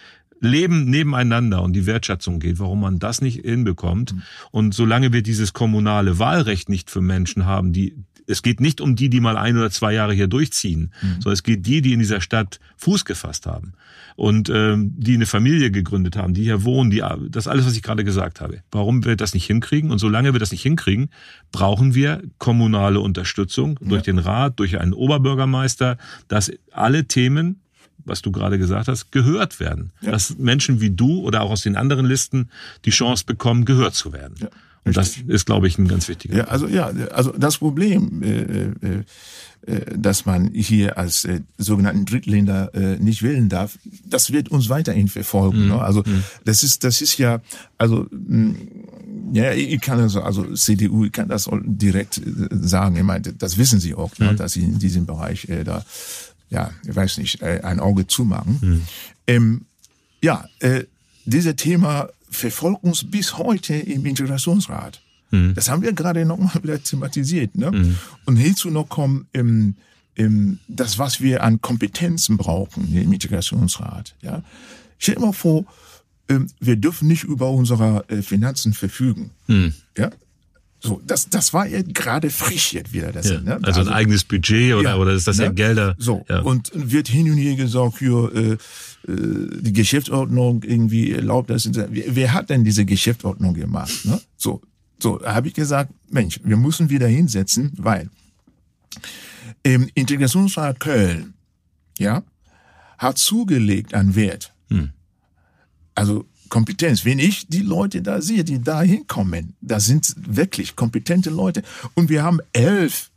[0.41, 4.15] Leben nebeneinander und die Wertschätzung geht, warum man das nicht hinbekommt.
[4.15, 4.23] Mhm.
[4.51, 7.95] Und solange wir dieses kommunale Wahlrecht nicht für Menschen haben, die
[8.31, 11.15] es geht nicht um die, die mal ein oder zwei Jahre hier durchziehen, mhm.
[11.15, 13.73] sondern es geht die, die in dieser Stadt Fuß gefasst haben
[14.17, 17.83] und ähm, die eine Familie gegründet haben, die hier wohnen, die das alles, was ich
[17.83, 18.63] gerade gesagt habe.
[18.71, 19.91] Warum wir das nicht hinkriegen?
[19.91, 21.11] Und solange wir das nicht hinkriegen,
[21.53, 23.89] brauchen wir kommunale Unterstützung ja.
[23.89, 27.61] durch den Rat, durch einen Oberbürgermeister, dass alle Themen
[28.07, 29.93] was du gerade gesagt hast, gehört werden.
[30.01, 30.13] Ja.
[30.13, 32.49] Dass Menschen wie du oder auch aus den anderen Listen
[32.87, 34.37] die Chance bekommen, gehört zu werden.
[34.41, 34.49] Ja.
[34.85, 36.37] Und das ist, glaube ich, ein ganz wichtiger.
[36.37, 39.05] Ja, also ja, also das Problem, äh, äh,
[39.67, 44.71] äh, dass man hier als äh, sogenannten Drittländer äh, nicht wählen darf, das wird uns
[44.71, 45.65] weiterhin verfolgen.
[45.65, 45.69] Mhm.
[45.69, 45.83] Ne?
[45.83, 46.25] Also mhm.
[46.47, 47.41] das ist, das ist ja,
[47.77, 48.55] also mh,
[49.33, 52.97] ja, ich kann also, also CDU, ich kann das direkt äh, sagen.
[52.97, 54.31] Ich meine, das wissen Sie auch, ne, mhm.
[54.33, 55.85] ne, dass Sie in diesem Bereich äh, da,
[56.49, 58.59] ja, ich weiß nicht, äh, ein Auge zumachen.
[58.63, 58.83] Mhm.
[59.27, 59.61] Ähm,
[60.23, 60.85] ja, äh,
[61.27, 65.01] dieses Thema verfolgt uns bis heute im Integrationsrat.
[65.31, 65.55] Mhm.
[65.55, 67.57] Das haben wir gerade nochmal wieder thematisiert.
[67.57, 67.71] Ne?
[67.71, 67.97] Mhm.
[68.25, 69.77] Und hierzu noch kommen ähm,
[70.17, 74.17] ähm, das, was wir an Kompetenzen brauchen im Integrationsrat.
[74.23, 74.43] Ja?
[74.99, 75.65] Stell dir mal vor,
[76.29, 79.31] ähm, wir dürfen nicht über unsere äh, Finanzen verfügen.
[79.47, 79.75] Mhm.
[79.97, 80.11] Ja?
[80.83, 83.13] So, das, das war ja gerade frisch jetzt wieder.
[83.13, 83.61] Das, ja, ne?
[83.63, 85.45] Also ein also, eigenes Budget oder, ja, oder ist das ne?
[85.45, 85.95] ja Gelder?
[85.99, 86.41] So, ja.
[86.41, 88.57] und wird hin und her gesagt, hier, äh, äh,
[89.61, 91.69] die Geschäftsordnung irgendwie erlaubt das.
[91.73, 93.93] Wer, wer hat denn diese Geschäftsordnung gemacht?
[94.05, 94.21] Ne?
[94.39, 94.63] So,
[94.99, 98.09] so habe ich gesagt, Mensch, wir müssen wieder hinsetzen, weil
[99.63, 101.35] im Integrationsrat Köln,
[101.99, 102.23] ja,
[102.97, 104.55] hat zugelegt an Wert.
[104.69, 104.91] Hm.
[105.95, 107.05] Also Kompetenz.
[107.05, 111.63] Wenn ich die Leute da sehe, die da hinkommen, da sind wirklich kompetente Leute.
[111.95, 113.11] Und wir haben elf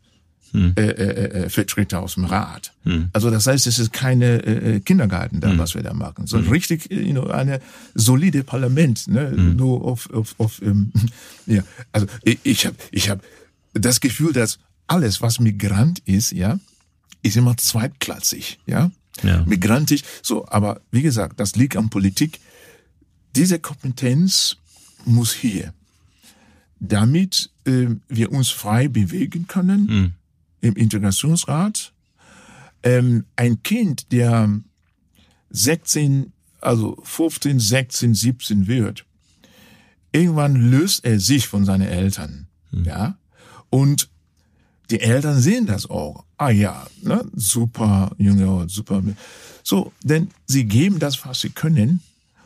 [0.52, 0.74] hm.
[0.78, 2.74] äh, äh, äh, Vertreter aus dem Rat.
[2.84, 3.10] Hm.
[3.12, 5.58] Also das heißt, es ist keine äh, äh Kindergarten da, hm.
[5.58, 6.54] was wir da machen, sondern hm.
[6.54, 7.60] richtig you know, eine
[7.96, 9.08] solide Parlament.
[9.08, 9.32] Ne?
[9.32, 9.56] Hm.
[9.56, 10.91] Nur auf, auf, auf ähm,
[11.48, 11.63] ja.
[11.91, 13.24] Also ich, ich habe ich hab
[13.74, 16.60] das Gefühl, dass alles, was Migrant ist, ja,
[17.24, 18.91] ist immer zweitklassig, ja.
[19.22, 19.43] Ja.
[19.46, 22.39] Migrantisch, so, aber wie gesagt, das liegt an Politik
[23.36, 24.58] diese Kompetenz
[25.06, 25.74] muss hier.
[26.84, 30.13] damit äh, wir uns frei bewegen können mhm.
[30.60, 31.93] im Integrationsrat.
[32.84, 34.60] Ähm, ein Kind, der
[35.50, 39.06] 16, also 15, 16, 17 wird,
[40.12, 42.84] irgendwann löst er sich von seinen Eltern, mhm.
[42.84, 43.17] ja,
[43.69, 44.10] und
[44.89, 46.26] die Eltern sehen das auch.
[46.38, 49.02] Ah ja, ne, super Junge, super.
[49.63, 52.02] So, denn sie geben das, was sie können,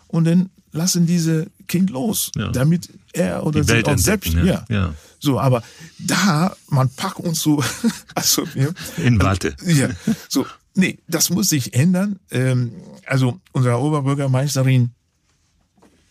[0.07, 2.49] und dann lassen diese Kind los, ja.
[2.49, 4.65] damit er oder sie auch selbst, ja.
[4.69, 4.93] ja.
[5.19, 5.63] So, aber
[5.99, 7.63] da, man packt uns so,
[8.15, 9.55] also ja, in Warte.
[9.65, 9.89] Ja,
[10.29, 12.19] so, nee, das muss sich ändern.
[12.31, 12.71] Ähm,
[13.05, 14.91] also unsere Oberbürgermeisterin,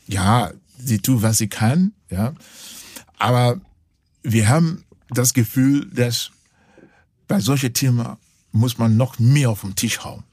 [0.09, 2.35] ja, sie tut, was sie kann, ja,
[3.19, 3.61] aber
[4.23, 6.31] wir haben das Gefühl, dass
[7.29, 8.16] bei solchen Themen
[8.53, 10.25] muss man noch mehr auf den Tisch hauen.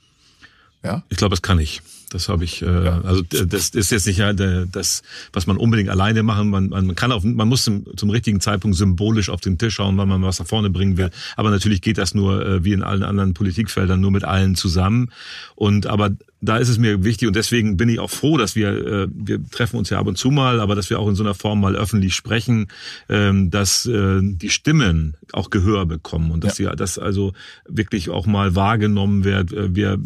[0.84, 1.04] Ja?
[1.10, 1.82] Ich glaube, das kann ich.
[2.14, 3.02] Das habe ich, äh, ja.
[3.02, 6.50] also das ist jetzt nicht ja das, was man unbedingt alleine machen.
[6.50, 9.98] Man, man kann auf, man muss zum, zum richtigen Zeitpunkt symbolisch auf den Tisch schauen,
[9.98, 11.10] weil man was nach vorne bringen will.
[11.36, 15.12] Aber natürlich geht das nur äh, wie in allen anderen Politikfeldern nur mit allen zusammen.
[15.56, 16.12] Und aber
[16.44, 19.40] da ist es mir wichtig und deswegen bin ich auch froh, dass wir, äh, wir
[19.50, 21.62] treffen uns ja ab und zu mal, aber dass wir auch in so einer Form
[21.62, 22.68] mal öffentlich sprechen,
[23.08, 26.72] ähm, dass äh, die Stimmen auch Gehör bekommen und dass ja.
[26.72, 27.34] sie, dass also
[27.68, 29.54] wirklich auch mal wahrgenommen wird.
[29.54, 30.00] Äh, wir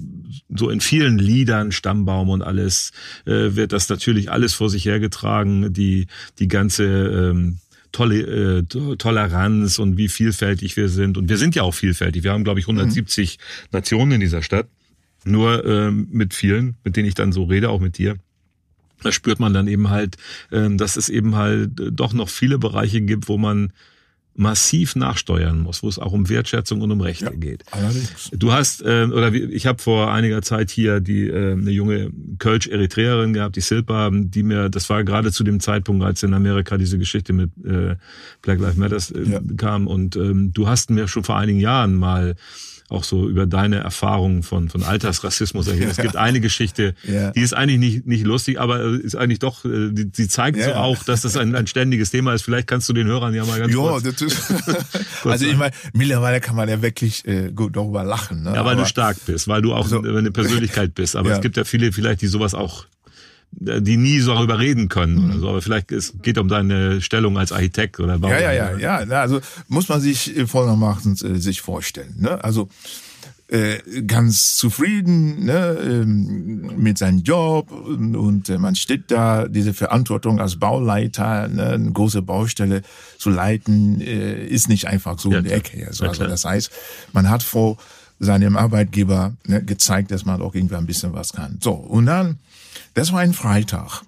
[0.49, 2.91] so in vielen Liedern, Stammbaum und alles,
[3.25, 6.05] äh, wird das natürlich alles vor sich hergetragen, die,
[6.37, 7.57] die ganze ähm,
[7.91, 11.17] Tolle, äh, Toleranz und wie vielfältig wir sind.
[11.17, 12.23] Und wir sind ja auch vielfältig.
[12.23, 13.67] Wir haben, glaube ich, 170 mhm.
[13.71, 14.67] Nationen in dieser Stadt.
[15.27, 18.17] Nur äh, mit vielen, mit denen ich dann so rede, auch mit dir,
[19.03, 20.17] da spürt man dann eben halt,
[20.51, 23.71] äh, dass es eben halt äh, doch noch viele Bereiche gibt, wo man
[24.39, 27.63] massiv nachsteuern muss, wo es auch um Wertschätzung und um Rechte ja, geht.
[27.71, 28.29] Allerdings.
[28.31, 32.67] Du hast äh, oder ich habe vor einiger Zeit hier die äh, eine junge Kölsch
[32.67, 36.77] Eritreerin gehabt, die Silpa, die mir das war gerade zu dem Zeitpunkt, als in Amerika
[36.77, 37.95] diese Geschichte mit äh,
[38.43, 39.41] Black Lives Matter äh, ja.
[39.57, 42.35] kam und ähm, du hast mir schon vor einigen Jahren mal
[42.89, 45.91] auch so über deine Erfahrungen von, von Alltagsrassismus ergeben.
[45.91, 47.31] Es gibt eine Geschichte, ja.
[47.31, 50.65] die ist eigentlich nicht, nicht lustig, aber ist eigentlich doch, äh, die, die zeigt ja.
[50.65, 52.43] so auch, dass das ein, ein ständiges Thema ist.
[52.43, 54.47] Vielleicht kannst du den Hörern ja mal ganz jo, kurz, das ist,
[55.21, 58.43] kurz Also ich meine, mittlerweile kann man ja wirklich äh, gut darüber lachen.
[58.43, 58.51] Ne?
[58.51, 61.17] Ja, weil aber, du stark bist, weil du auch so, eine Persönlichkeit bist.
[61.17, 61.35] Aber ja.
[61.35, 62.85] es gibt ja viele vielleicht, die sowas auch
[63.51, 65.29] die nie so darüber reden können mhm.
[65.29, 65.49] oder so.
[65.49, 68.31] Aber vielleicht es geht um deine Stellung als Architekt oder Bauer.
[68.31, 69.21] Ja, ja, ja, ja.
[69.21, 72.15] Also muss man sich folgendermaßen äh, sich vorstellen.
[72.19, 72.43] Ne?
[72.43, 72.69] Also
[73.49, 79.73] äh, ganz zufrieden ne, ähm, mit seinem Job und, und äh, man steht da, diese
[79.73, 82.81] Verantwortung als Bauleiter, ne, eine große Baustelle
[83.17, 85.87] zu leiten, äh, ist nicht einfach so ja, in der Ecke.
[85.87, 86.71] Also, also das heißt,
[87.13, 87.77] man hat vor
[88.19, 91.57] seinem Arbeitgeber ne, gezeigt, dass man auch irgendwie ein bisschen was kann.
[91.61, 92.39] So, und dann
[92.97, 94.01] das war ein Freitag.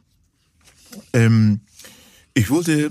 [1.14, 1.60] Ähm,
[2.34, 2.90] ich wollte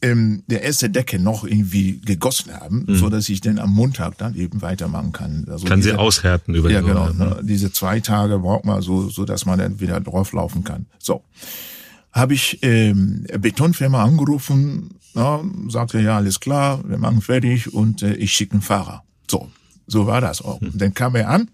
[0.00, 2.96] ähm, der erste Decke noch irgendwie gegossen haben, mhm.
[2.96, 5.46] so dass ich dann am Montag dann eben weitermachen kann.
[5.50, 7.12] Also kann diese, sie aushärten über ja, die genau.
[7.12, 10.86] Ne, diese zwei Tage braucht man so, so dass man dann wieder drauflaufen kann.
[10.98, 11.22] So
[12.12, 18.14] habe ich ähm, Betonfirma angerufen, ja, sagte ja alles klar, wir machen fertig und äh,
[18.14, 19.04] ich schicke einen Fahrer.
[19.30, 19.50] So,
[19.86, 20.58] so war das auch.
[20.62, 20.68] Mhm.
[20.68, 21.50] Und dann kam er an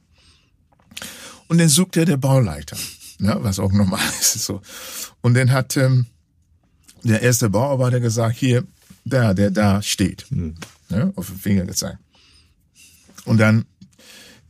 [1.49, 2.77] und dann suchte er der Bauleiter
[3.19, 4.45] ja, was auch normal ist.
[4.45, 4.61] So.
[5.21, 6.07] Und dann hat ähm,
[7.03, 8.65] der erste Bauarbeiter gesagt, hier,
[9.05, 10.55] da, der da steht, mhm.
[10.89, 11.99] ja, auf den Finger gezeigt.
[13.25, 13.65] Und dann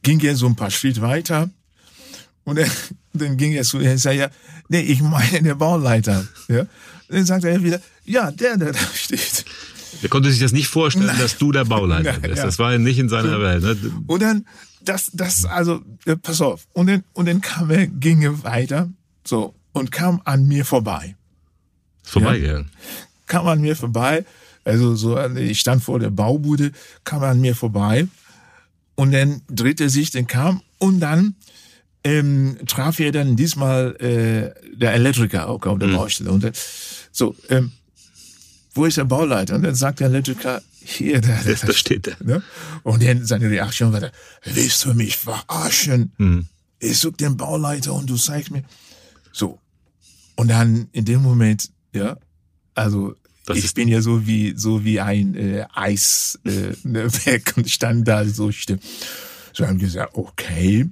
[0.02, 1.50] ging er so ein paar Schritte weiter
[2.44, 2.70] und dann,
[3.12, 4.30] dann ging er zu, er sagt, ja,
[4.68, 6.26] nee, ich meine der Bauleiter.
[6.48, 6.60] Ja.
[6.60, 6.68] Und
[7.08, 9.44] dann sagt er wieder, ja, der, der da steht.
[10.02, 11.18] Er konnte sich das nicht vorstellen, Nein.
[11.18, 12.38] dass du der Bauleiter Nein, bist.
[12.38, 12.44] Ja.
[12.44, 13.40] Das war nicht in seiner.
[13.40, 13.62] Welt.
[13.62, 13.92] Ne?
[14.06, 14.46] Und dann
[14.88, 16.66] das, das, also, äh, pass auf.
[16.72, 18.88] Und dann, und dann kam er, ging er weiter,
[19.24, 21.16] so, und kam an mir vorbei.
[22.02, 22.70] Vorbeigegangen.
[22.72, 24.24] Ja, kam an mir vorbei.
[24.64, 26.72] Also, so, ich stand vor der Baubude,
[27.04, 28.08] kam an mir vorbei.
[28.94, 31.34] Und dann drehte er sich, dann kam, und dann,
[32.02, 35.96] ähm, traf er dann diesmal, äh, der Elektriker auch auf der mhm.
[35.96, 36.30] Baustelle.
[36.30, 36.52] Und dann,
[37.12, 37.72] so, ähm,
[38.74, 39.56] wo ist der Bauleiter?
[39.56, 42.16] Und dann sagt der Elektriker, hier, da, da, da steht er.
[42.22, 42.42] Ne?
[42.82, 44.10] Und dann seine Reaktion war,
[44.44, 46.12] willst du mich verarschen?
[46.18, 46.46] Mhm.
[46.78, 48.62] Ich such den Bauleiter und du zeigst mir.
[49.32, 49.58] So.
[50.36, 52.18] Und dann in dem Moment, ja,
[52.74, 57.54] also das ich bin ja so wie so wie ein äh, Eisberg äh, ne, weg
[57.56, 58.78] und stand da so still.
[59.52, 60.88] So haben gesagt, okay.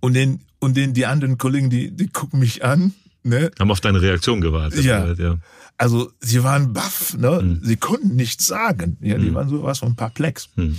[0.00, 3.50] Und dann und dann die anderen Kollegen, die die gucken mich an, ne?
[3.58, 4.84] Haben auf deine Reaktion gewartet.
[4.84, 5.12] Ja.
[5.14, 5.38] ja.
[5.78, 7.40] Also sie waren baff, ne?
[7.42, 7.60] Mhm.
[7.62, 8.96] Sie konnten nichts sagen.
[9.00, 9.34] Ja, die mhm.
[9.34, 10.48] waren sowas von perplex.
[10.56, 10.78] Mhm.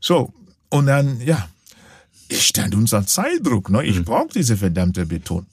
[0.00, 0.32] So,
[0.68, 1.48] und dann, ja,
[2.28, 3.84] ich stand unter Zeitdruck, ne?
[3.84, 4.04] Ich mhm.
[4.04, 5.46] brauche diese verdammte Beton.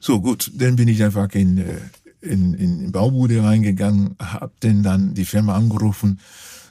[0.00, 1.80] So, gut, dann bin ich einfach in, äh,
[2.20, 6.20] in, in Baubude reingegangen, hab denn dann die Firma angerufen.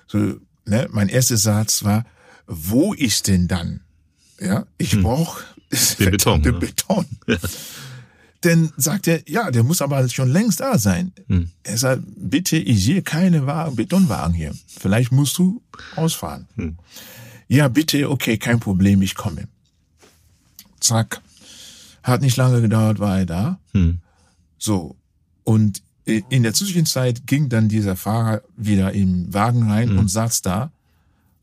[0.08, 0.18] So,
[0.66, 2.06] ne, mein erster Satz war,
[2.46, 3.82] wo ist denn dann?
[4.40, 5.04] Ja, ich hm.
[5.04, 5.44] brauche
[6.00, 6.42] den Beton.
[6.44, 7.06] Den Beton.
[7.28, 7.38] Ja.
[8.41, 11.12] Dann sagt er, ja, der muss aber schon längst da sein.
[11.28, 11.50] Hm.
[11.63, 14.54] Er sagt, bitte, ich sehe keine Wagen, Betonwagen hier.
[14.67, 15.62] Vielleicht musst du
[15.95, 16.47] ausfahren.
[16.56, 16.78] Hm.
[17.47, 19.47] Ja, bitte, okay, kein Problem, ich komme.
[20.80, 21.21] Zack.
[22.04, 23.60] Hat nicht lange gedauert, war er da.
[23.73, 24.00] Hm.
[24.58, 24.95] So.
[25.43, 30.00] Und in der Zwischenzeit ging dann dieser Fahrer wieder im Wagen rein hm.
[30.00, 30.71] und saß da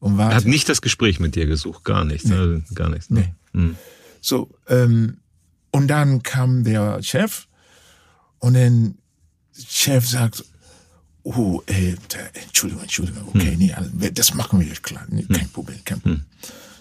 [0.00, 0.30] und war.
[0.30, 2.34] Er hat nicht das Gespräch mit dir gesucht, gar nichts, nee.
[2.34, 3.10] also gar nichts.
[3.10, 3.34] Ne?
[3.52, 3.60] Nee.
[3.60, 3.76] Hm.
[4.20, 5.18] So, ähm,
[5.74, 7.48] und dann kam der Chef
[8.38, 8.94] und dann
[9.58, 10.44] Chef sagt,
[11.24, 11.96] oh, äh,
[12.44, 13.90] Entschuldigung, Entschuldigung, okay, hm.
[13.98, 15.48] nee, das machen wir jetzt klar, nee, kein hm.
[15.50, 16.20] Problem, kein Problem.
[16.20, 16.26] Hm.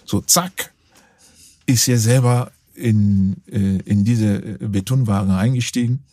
[0.04, 0.72] So, zack,
[1.66, 6.04] ist er selber in, äh, in diese Betonwagen eingestiegen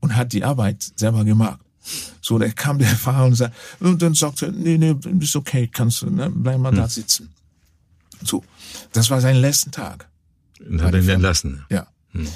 [0.00, 1.60] und hat die Arbeit selber gemacht.
[2.22, 6.00] So, da kam der Fahrer und, sagt, und dann sagte, nee, nee, ist okay, kannst
[6.00, 6.78] du, ne, bleib mal hm.
[6.78, 7.28] da sitzen.
[8.24, 8.42] So,
[8.94, 10.09] das war sein letzten Tag.
[10.68, 11.64] Und hat ihn entlassen.
[11.70, 11.86] Ja.
[12.12, 12.26] Hm.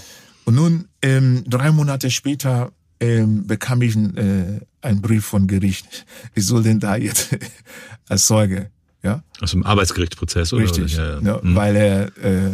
[0.44, 5.86] Und nun, ähm, drei Monate später, ähm, bekam ich äh, einen Brief von Gericht.
[6.34, 7.36] Ich soll denn da jetzt
[8.08, 8.70] als Zeuge,
[9.02, 9.22] ja?
[9.40, 10.64] Aus dem Arbeitsgerichtsprozess, oder?
[10.64, 11.20] Richtig, ja, ja.
[11.20, 11.54] ja hm.
[11.54, 12.50] weil er, äh,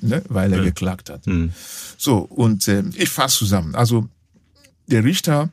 [0.00, 0.64] ne, weil er ja.
[0.64, 1.26] geklagt hat.
[1.26, 1.52] Hm.
[1.96, 3.74] So, und äh, ich fasse zusammen.
[3.74, 4.08] Also,
[4.86, 5.50] der Richter,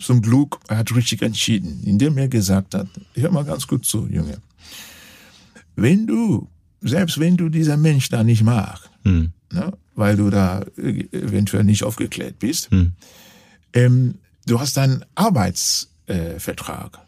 [0.00, 4.40] zum Glück, hat richtig entschieden, indem er gesagt hat, hör mal ganz gut zu, Junge.
[5.74, 6.48] Wenn du
[6.80, 9.32] selbst wenn du dieser Mensch da nicht magst, hm.
[9.52, 12.92] ne, weil du da eventuell nicht aufgeklärt bist, hm.
[13.72, 14.14] ähm,
[14.46, 17.00] du hast deinen Arbeitsvertrag äh,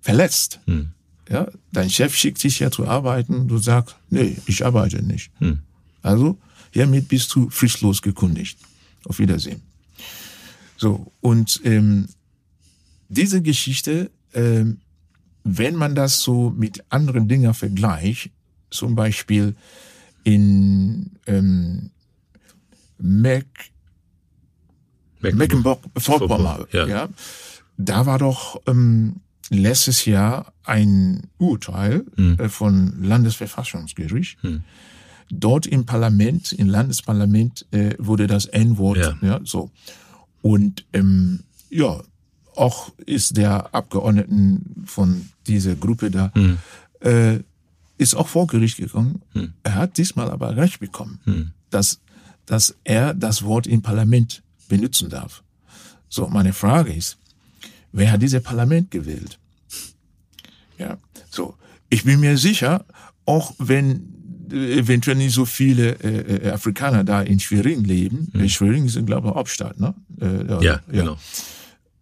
[0.00, 0.60] verletzt.
[0.66, 0.90] Hm.
[1.30, 5.30] Ja, dein Chef schickt dich ja zu arbeiten, du sagst, nee, ich arbeite nicht.
[5.38, 5.60] Hm.
[6.02, 6.38] Also,
[6.70, 8.58] hiermit bist du fristlos gekündigt.
[9.04, 9.62] Auf Wiedersehen.
[10.76, 12.08] So, und ähm,
[13.08, 14.78] diese Geschichte, ähm,
[15.44, 18.30] wenn man das so mit anderen Dingen vergleicht,
[18.70, 19.54] zum Beispiel
[20.24, 21.90] in ähm,
[22.98, 23.46] Mac,
[25.20, 26.66] Mecklenburg-Vorpommern.
[26.72, 26.86] Ja.
[26.86, 27.08] ja.
[27.76, 32.38] Da war doch ähm, letztes Jahr ein Urteil hm.
[32.38, 34.42] äh, von Landesverfassungsgericht.
[34.42, 34.62] Hm.
[35.30, 39.16] Dort im Parlament, im Landesparlament, äh, wurde das N-Wort, ja.
[39.20, 39.70] ja, so.
[40.40, 42.00] Und ähm, ja,
[42.54, 46.58] auch ist der Abgeordneten von dieser Gruppe da hm.
[47.00, 47.40] äh,
[47.98, 49.22] ist auch vor Gericht gegangen.
[49.32, 49.52] Hm.
[49.64, 51.50] Er hat diesmal aber Recht bekommen, hm.
[51.70, 52.00] dass,
[52.46, 55.42] dass er das Wort im Parlament benutzen darf.
[56.08, 57.18] So, meine Frage ist,
[57.92, 59.38] wer hat dieses Parlament gewählt?
[60.78, 60.96] Ja,
[61.30, 61.54] so.
[61.90, 62.84] Ich bin mir sicher,
[63.24, 64.14] auch wenn
[64.50, 68.28] eventuell nicht so viele äh, äh Afrikaner da in Schwerin leben.
[68.32, 68.48] Mhm.
[68.48, 69.94] Schwerin ist, glaube ich, Hauptstadt, ne?
[70.20, 71.18] Äh, ja, ja, genau.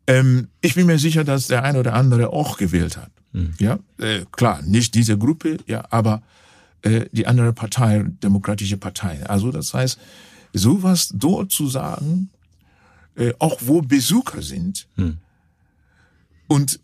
[0.07, 3.11] Ähm, ich bin mir sicher, dass der ein oder andere auch gewählt hat.
[3.33, 3.55] Mhm.
[3.59, 6.23] Ja, äh, klar, nicht diese Gruppe, ja, aber
[6.83, 9.25] äh, die andere Partei, Demokratische Partei.
[9.27, 9.99] Also das heißt,
[10.53, 12.31] sowas dort zu sagen,
[13.17, 15.19] äh, auch wo Besucher sind, mhm.
[16.49, 16.81] und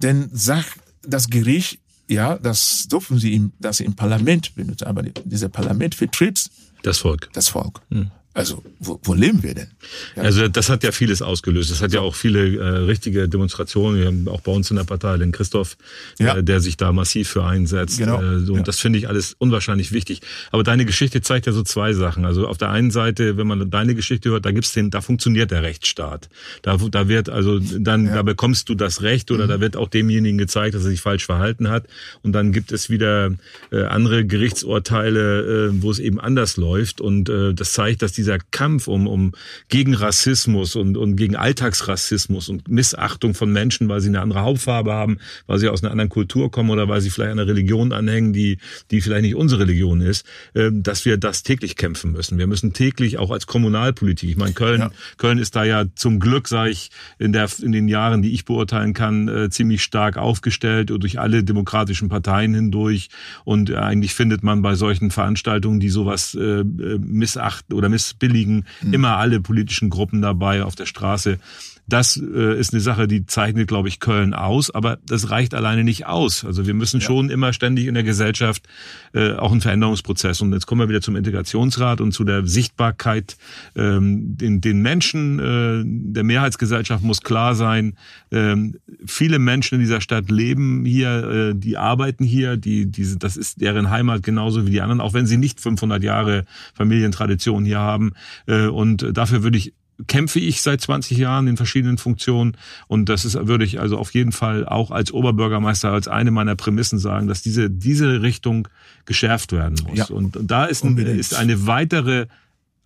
[0.00, 5.48] dann sagt das Gericht, ja, das dürfen sie im, das im Parlament benutzen, aber dieser
[5.48, 6.50] Parlament vertritt
[6.82, 7.28] das Volk.
[7.32, 7.80] Das Volk.
[7.88, 8.10] Mhm.
[8.36, 9.68] Also wo, wo leben wir denn?
[10.14, 10.24] Ja.
[10.24, 11.70] Also das hat ja vieles ausgelöst.
[11.70, 13.98] Das hat ja auch viele äh, richtige Demonstrationen.
[13.98, 15.78] Wir haben auch bei uns in der Partei den Christoph,
[16.18, 16.36] ja.
[16.36, 17.96] äh, der sich da massiv für einsetzt.
[17.96, 18.20] Genau.
[18.20, 18.64] Äh, so, und ja.
[18.64, 20.20] das finde ich alles unwahrscheinlich wichtig.
[20.52, 22.26] Aber deine Geschichte zeigt ja so zwei Sachen.
[22.26, 25.50] Also auf der einen Seite, wenn man deine Geschichte hört, da gibt's den, da funktioniert
[25.50, 26.28] der Rechtsstaat.
[26.60, 29.48] Da, da wird also dann, da bekommst du das Recht oder mhm.
[29.48, 31.86] da wird auch demjenigen gezeigt, dass er sich falsch verhalten hat.
[32.22, 33.30] Und dann gibt es wieder
[33.72, 37.00] äh, andere Gerichtsurteile, äh, wo es eben anders läuft.
[37.00, 39.32] Und äh, das zeigt, dass diese dieser Kampf um, um
[39.68, 44.92] gegen Rassismus und, und gegen Alltagsrassismus und Missachtung von Menschen, weil sie eine andere Hautfarbe
[44.92, 48.32] haben, weil sie aus einer anderen Kultur kommen oder weil sie vielleicht einer Religion anhängen,
[48.32, 48.58] die,
[48.90, 52.38] die vielleicht nicht unsere Religion ist, äh, dass wir das täglich kämpfen müssen.
[52.38, 54.90] Wir müssen täglich auch als Kommunalpolitik, ich meine, Köln, ja.
[55.16, 58.44] Köln ist da ja zum Glück, sage ich, in, der, in den Jahren, die ich
[58.44, 63.08] beurteilen kann, äh, ziemlich stark aufgestellt und durch alle demokratischen Parteien hindurch.
[63.44, 68.64] Und äh, eigentlich findet man bei solchen Veranstaltungen, die sowas äh, missachten oder miss billigen
[68.82, 68.94] mhm.
[68.94, 71.38] immer alle politischen Gruppen dabei auf der Straße.
[71.88, 75.84] Das äh, ist eine Sache, die zeichnet, glaube ich, Köln aus, aber das reicht alleine
[75.84, 76.44] nicht aus.
[76.44, 77.06] Also wir müssen ja.
[77.06, 78.66] schon immer ständig in der Gesellschaft
[79.14, 80.40] äh, auch einen Veränderungsprozess.
[80.40, 83.36] Und jetzt kommen wir wieder zum Integrationsrat und zu der Sichtbarkeit.
[83.76, 87.96] Ähm, den, den Menschen äh, der Mehrheitsgesellschaft muss klar sein,
[88.32, 93.36] ähm, viele Menschen in dieser Stadt leben hier, äh, die arbeiten hier, die, diese, das
[93.36, 97.78] ist deren Heimat genauso wie die anderen, auch wenn sie nicht 500 Jahre Familientradition hier
[97.78, 98.12] haben.
[98.46, 99.72] Äh, und dafür würde ich
[100.06, 102.56] kämpfe ich seit 20 Jahren in verschiedenen Funktionen
[102.86, 106.54] und das ist würde ich also auf jeden Fall auch als Oberbürgermeister als eine meiner
[106.54, 108.68] Prämissen sagen, dass diese diese Richtung
[109.06, 109.98] geschärft werden muss.
[109.98, 112.26] Ja, und, und da ist, ein, ist eine weitere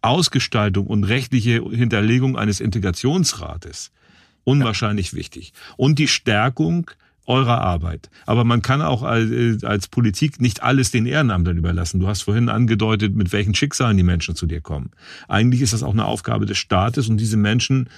[0.03, 3.91] Ausgestaltung und rechtliche Hinterlegung eines Integrationsrates
[4.45, 5.19] unwahrscheinlich ja.
[5.19, 6.91] wichtig und die Stärkung
[7.31, 8.11] eurer Arbeit.
[8.27, 12.01] Aber man kann auch als, als Politik nicht alles den Ehrenamtern überlassen.
[12.01, 14.91] Du hast vorhin angedeutet, mit welchen Schicksalen die Menschen zu dir kommen.
[15.29, 17.89] Eigentlich ist das auch eine Aufgabe des Staates und diese Menschen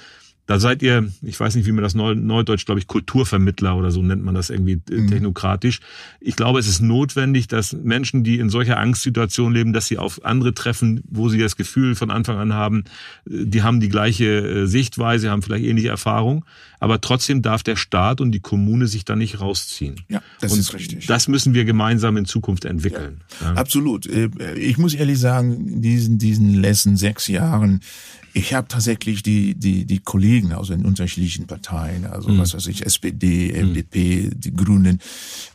[0.52, 4.02] da seid ihr, ich weiß nicht, wie man das Neudeutsch, glaube ich, Kulturvermittler oder so
[4.02, 5.08] nennt man das irgendwie äh, mhm.
[5.08, 5.80] technokratisch.
[6.20, 10.26] Ich glaube, es ist notwendig, dass Menschen, die in solcher Angstsituation leben, dass sie auf
[10.26, 12.84] andere treffen, wo sie das Gefühl von Anfang an haben,
[13.24, 16.44] äh, die haben die gleiche äh, Sichtweise, haben vielleicht ähnliche Erfahrung,
[16.80, 20.02] aber trotzdem darf der Staat und die Kommune sich da nicht rausziehen.
[20.10, 21.06] Ja, das und ist richtig.
[21.06, 23.22] Das müssen wir gemeinsam in Zukunft entwickeln.
[23.40, 23.54] Ja, ja.
[23.54, 24.04] Absolut.
[24.04, 27.80] Ich muss ehrlich sagen, in diesen, diesen letzten sechs Jahren
[28.34, 32.38] ich habe tatsächlich die, die, die Kollegen aus den unterschiedlichen Parteien, also mhm.
[32.38, 34.40] was weiß ich, SPD, FDP, mhm.
[34.40, 35.00] die Grünen,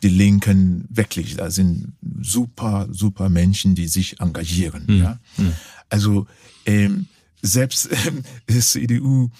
[0.02, 4.84] die Linken, wirklich, da sind super, super Menschen, die sich engagieren.
[4.86, 4.98] Mhm.
[4.98, 5.18] Ja?
[5.36, 5.52] Mhm.
[5.88, 6.26] Also
[6.66, 7.06] ähm,
[7.42, 8.22] selbst ähm,
[8.60, 9.30] CDU,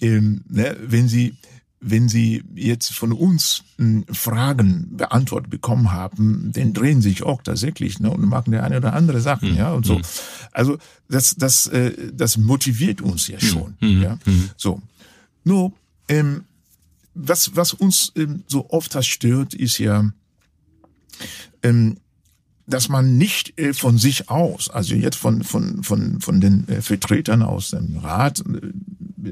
[0.00, 1.34] ähm, ne, wenn sie
[1.84, 7.98] wenn Sie jetzt von uns hm, Fragen beantwortet bekommen haben, dann drehen sich auch tatsächlich
[7.98, 9.56] ne, und machen der eine oder andere Sachen, mhm.
[9.56, 9.96] ja und so.
[9.96, 10.02] Hm.
[10.52, 13.48] Also das das äh, das motiviert uns ja hm.
[13.48, 14.02] schon, mhm.
[14.02, 14.18] ja.
[14.24, 14.50] Mhm.
[14.56, 14.80] So,
[15.42, 15.72] nur
[16.08, 16.44] ähm,
[17.14, 20.08] was was uns ähm, so oft das stört, ist ja
[21.64, 21.96] ähm,
[22.68, 26.80] dass man nicht äh, von sich aus, also jetzt von von von von den äh,
[26.80, 28.40] Vertretern aus dem Rat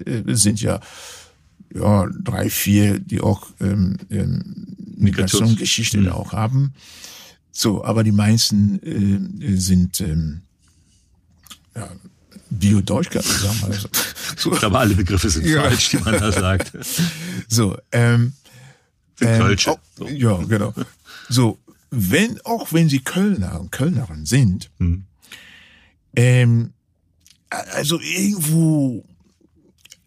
[0.05, 0.81] äh, sind ja
[1.75, 6.09] ja, drei, vier, die auch ähm, ähm, Migrationsgeschichte mhm.
[6.09, 6.75] auch haben.
[7.53, 8.81] So, aber die meisten
[9.41, 10.43] äh, sind ähm,
[11.75, 11.89] ja,
[12.51, 13.59] Bio-Deutsch, sagen.
[13.65, 13.89] Also,
[14.37, 14.53] so.
[14.53, 15.63] Ich glaube, alle Begriffe sind ja.
[15.63, 16.73] falsch, die man da sagt.
[17.49, 18.33] So, ähm,
[19.21, 20.09] ähm oh, so.
[20.09, 20.73] Ja, genau.
[21.29, 21.59] So,
[21.91, 25.05] wenn, auch wenn sie Kölner und Kölnerin sind, mhm.
[26.17, 26.73] ähm,
[27.51, 29.05] also irgendwo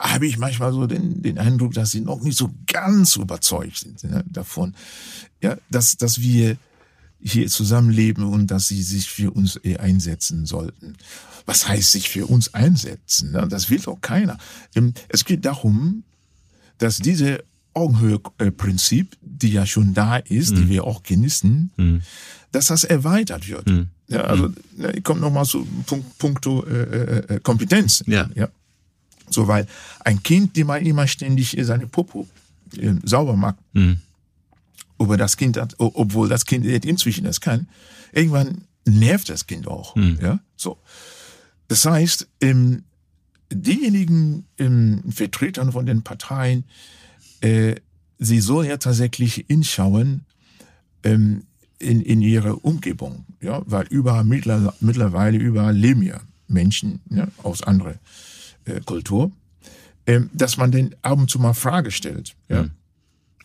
[0.04, 4.04] habe ich manchmal so den, den Eindruck, dass sie noch nicht so ganz überzeugt sind
[4.04, 4.76] ja, davon,
[5.42, 6.58] ja, dass, dass wir
[7.22, 10.98] hier zusammenleben und dass sie sich für uns einsetzen sollten.
[11.46, 13.34] Was heißt sich für uns einsetzen?
[13.50, 14.38] Das will doch keiner.
[14.76, 16.04] Ähm, es geht darum,
[16.78, 20.56] dass diese Augenhöhe-Prinzip, die ja schon da ist, mhm.
[20.56, 22.02] die wir auch genießen, mhm.
[22.52, 23.68] dass das erweitert wird.
[23.68, 23.88] Mhm.
[24.10, 24.56] Ja, also mhm.
[24.94, 28.04] ich komme nochmal zu Punkt, Punkto äh, äh, äh Kompetenz.
[28.06, 28.30] Ja.
[28.36, 28.50] ja.
[29.34, 29.67] So, weil
[30.02, 32.28] ein Kind, die mal immer ständig seine Popo
[32.78, 33.98] äh, sauber macht, mhm.
[34.98, 37.67] aber das Kind hat, obwohl das Kind inzwischen das kann,
[38.12, 39.96] irgendwann nervt das Kind auch.
[39.96, 40.19] Mhm.
[40.22, 40.78] Ja, so.
[41.67, 42.84] Das heißt, ähm,
[43.52, 46.65] diejenigen ähm, Vertretern von den Parteien,
[47.41, 47.76] äh,
[48.19, 50.22] sie sollen ja tatsächlich hinschauen
[51.04, 51.43] ähm,
[51.80, 58.00] in, in ihre Umgebung, ja, weil überall mittlerweile überall leben ja Menschen ja, aus anderen
[58.86, 59.32] Kultur,
[60.06, 62.36] äh, dass man den ab und zu mal Frage stellt.
[62.49, 62.63] Ja.
[62.63, 62.71] Mhm.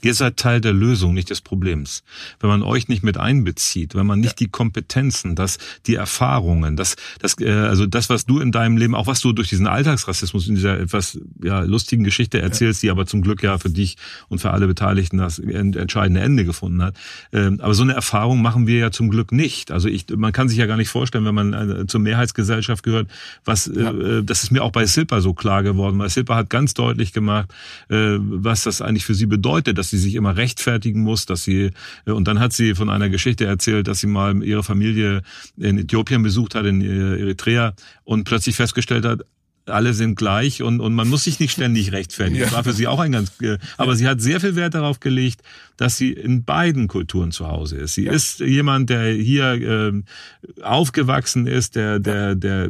[0.02, 2.04] Ihr seid Teil der Lösung, nicht des Problems.
[2.40, 4.46] Wenn man euch nicht mit einbezieht, wenn man nicht ja.
[4.46, 8.94] die Kompetenzen, das, die Erfahrungen, das, das, äh, also das, was du in deinem Leben,
[8.94, 12.88] auch was du durch diesen Alltagsrassismus in dieser etwas ja, lustigen Geschichte erzählst, ja.
[12.88, 13.96] die aber zum Glück ja für dich
[14.28, 16.96] und für alle Beteiligten das entscheidende Ende gefunden hat.
[17.32, 19.72] Ähm, aber so eine Erfahrung machen wir ja zum Glück nicht.
[19.72, 23.08] Also ich, man kann sich ja gar nicht vorstellen, wenn man äh, zur Mehrheitsgesellschaft gehört,
[23.44, 26.50] was, äh, äh, das ist mir auch bei Silpa so klar geworden, weil Silpa hat
[26.50, 27.48] ganz deutlich gemacht,
[27.88, 31.70] äh, was das eigentlich für sie bedeutet, dass sie sich immer rechtfertigen muss, dass sie
[32.06, 35.22] äh, und dann hat sie von einer Geschichte erzählt, dass sie mal ihre Familie
[35.56, 37.74] in Äthiopien besucht hat, in äh, Eritrea
[38.04, 39.22] und plötzlich festgestellt hat,
[39.70, 42.40] alle sind gleich und, und man muss sich nicht ständig rechtfertigen.
[42.40, 45.00] Das war für sie auch ein ganz, äh, aber sie hat sehr viel Wert darauf
[45.00, 45.42] gelegt,
[45.76, 47.94] dass sie in beiden Kulturen zu Hause ist.
[47.94, 48.12] Sie ja.
[48.12, 49.92] ist jemand, der hier äh,
[50.62, 52.68] aufgewachsen ist, der, der, der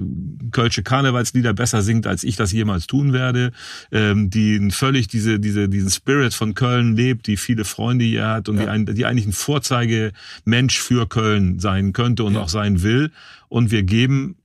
[0.53, 3.53] Kölsche Karnevalslieder besser singt, als ich das jemals tun werde,
[3.93, 8.49] ähm, die völlig diese, diese, diesen Spirit von Köln lebt, die viele Freunde hier hat
[8.49, 8.65] und ja.
[8.65, 12.41] die, ein, die eigentlich ein Vorzeigemensch für Köln sein könnte und ja.
[12.41, 13.11] auch sein will.
[13.49, 14.37] Und wir geben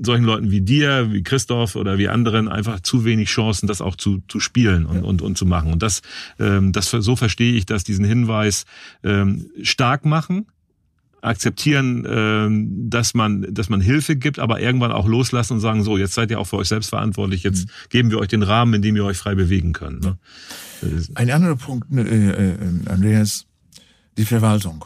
[0.00, 3.96] solchen Leuten wie dir, wie Christoph oder wie anderen einfach zu wenig Chancen, das auch
[3.96, 5.02] zu, zu spielen und, ja.
[5.02, 5.72] und, und zu machen.
[5.72, 6.02] Und das,
[6.38, 8.64] ähm, das so verstehe ich, dass diesen Hinweis
[9.02, 10.46] ähm, stark machen,
[11.22, 15.98] akzeptieren, ähm, dass man, dass man Hilfe gibt, aber irgendwann auch loslassen und sagen, so,
[15.98, 17.70] jetzt seid ihr auch für euch selbst verantwortlich, jetzt mhm.
[17.88, 20.04] geben wir euch den Rahmen, in dem ihr euch frei bewegen könnt.
[20.04, 20.18] Ne?
[21.14, 22.56] Ein anderer Punkt, äh, äh,
[22.86, 23.46] Andreas,
[24.16, 24.84] die Verwaltung.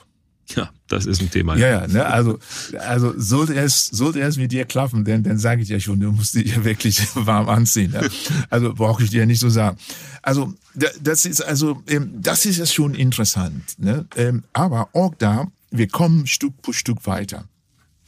[0.57, 1.57] Ja, das ist ein Thema.
[1.57, 2.07] Ja, ja, ne?
[2.07, 2.39] also,
[2.79, 6.11] also sollte es, sollte es mit dir klappen, denn dann sage ich ja schon, du
[6.11, 7.93] musst dich ja wirklich warm anziehen.
[7.93, 8.09] Ne?
[8.49, 9.79] Also brauche ich dir nicht so sagen.
[10.23, 10.55] Also
[11.01, 13.79] das ist also, ähm, das ist ja schon interessant.
[13.79, 14.07] Ne?
[14.17, 17.45] Ähm, aber auch da, wir kommen Stück für Stück weiter.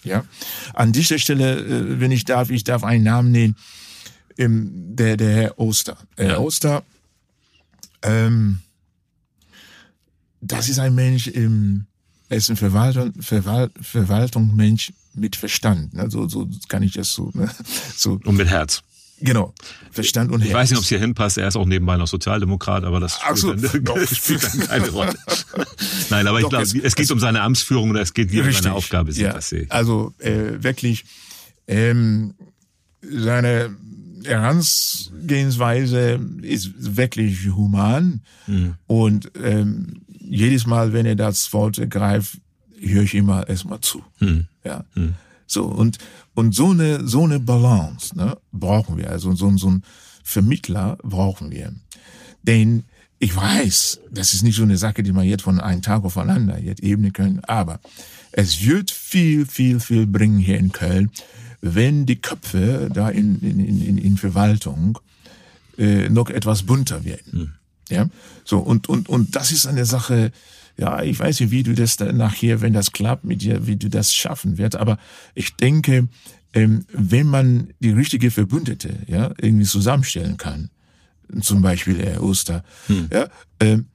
[0.05, 0.25] Ja,
[0.75, 3.57] an dieser Stelle, äh, wenn ich darf, ich darf einen Namen nennen,
[4.37, 5.97] ähm, der der Herr Oster.
[6.17, 6.39] Herr ja.
[6.39, 6.83] Oster,
[8.03, 8.59] ähm,
[10.41, 11.87] das ist ein Mensch im
[12.33, 15.93] er ist ein Verwaltung, Verwal Verwaltungsmensch mit Verstand.
[15.93, 16.11] Ne?
[16.11, 17.31] So, so kann ich das so.
[17.35, 17.51] Ne?
[17.95, 18.19] so.
[18.25, 18.83] Und mit Herz.
[19.21, 19.53] Genau,
[19.91, 20.49] Verstand und Herz.
[20.49, 21.37] Ich weiß nicht, ob es hier hinpasst.
[21.37, 25.15] Er ist auch nebenbei noch Sozialdemokrat, aber das spielt, so, dann, spielt dann keine Rolle.
[26.09, 28.41] Nein, aber doch, ich glaube, es, es, geht um seine Amtsführung oder es geht, wie
[28.41, 29.25] er seine Aufgabe sieht.
[29.25, 29.71] Ja, das sehe ich.
[29.71, 31.05] Also äh, wirklich
[31.69, 32.33] ähm,
[33.03, 33.77] seine
[34.25, 38.77] Herangehensweise ist wirklich human mhm.
[38.87, 40.01] und ähm,
[40.33, 42.39] jedes Mal, wenn er das Wort ergreift,
[42.81, 44.03] höre ich immer erstmal zu.
[44.19, 44.47] Hm.
[44.65, 44.85] Ja.
[44.95, 45.15] Hm.
[45.47, 45.99] So, und,
[46.35, 49.11] und so eine, so eine Balance, ne, brauchen wir.
[49.11, 49.83] Also so, so ein
[50.25, 51.75] Vermittler brauchen wir.
[52.43, 52.85] Denn
[53.19, 56.59] ich weiß, das ist nicht so eine Sache, die man jetzt von einem Tag aufeinander
[56.59, 57.81] jetzt ebnen können, aber
[58.33, 61.11] es wird viel, viel, viel bringen hier in Köln,
[61.61, 64.99] wenn die Köpfe da in, in, in, in Verwaltung
[65.79, 67.33] äh, noch etwas bunter werden.
[67.33, 67.53] Hm.
[67.91, 68.09] Ja,
[68.45, 70.33] so und und und das ist eine Sache.
[70.79, 73.77] Ja, ich weiß nicht, wie du das dann nachher, wenn das klappt mit dir, wie
[73.77, 74.77] du das schaffen wirst.
[74.77, 74.99] Aber
[75.35, 76.09] ich denke,
[76.55, 80.71] ähm, wenn man die richtige Verbündete ja irgendwie zusammenstellen kann,
[81.41, 83.09] zum Beispiel Herr Oster, hm.
[83.13, 83.29] ja,
[83.61, 83.87] ähm,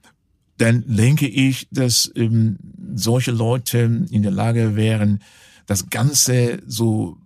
[0.58, 2.58] dann denke ich, dass ähm,
[2.94, 5.20] solche Leute in der Lage wären,
[5.66, 7.18] das Ganze so,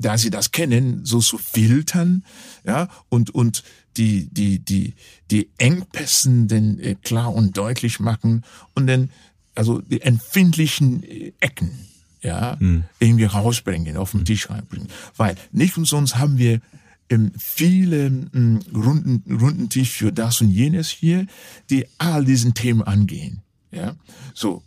[0.00, 2.24] da sie das kennen, so zu filtern,
[2.64, 3.62] ja, und und
[3.96, 4.94] die, die, die,
[5.30, 8.44] die Engpässen denn äh, klar und deutlich machen
[8.74, 9.10] und dann,
[9.54, 11.70] also die empfindlichen äh, Ecken,
[12.22, 12.84] ja, hm.
[13.00, 14.88] irgendwie rausbringen, auf den Tisch reinbringen.
[15.16, 16.60] Weil nicht umsonst haben wir
[17.10, 21.26] ähm, viele ähm, Runden, Rundentisch für das und jenes hier,
[21.70, 23.42] die all diesen Themen angehen.
[23.70, 23.96] Ja,
[24.34, 24.62] so.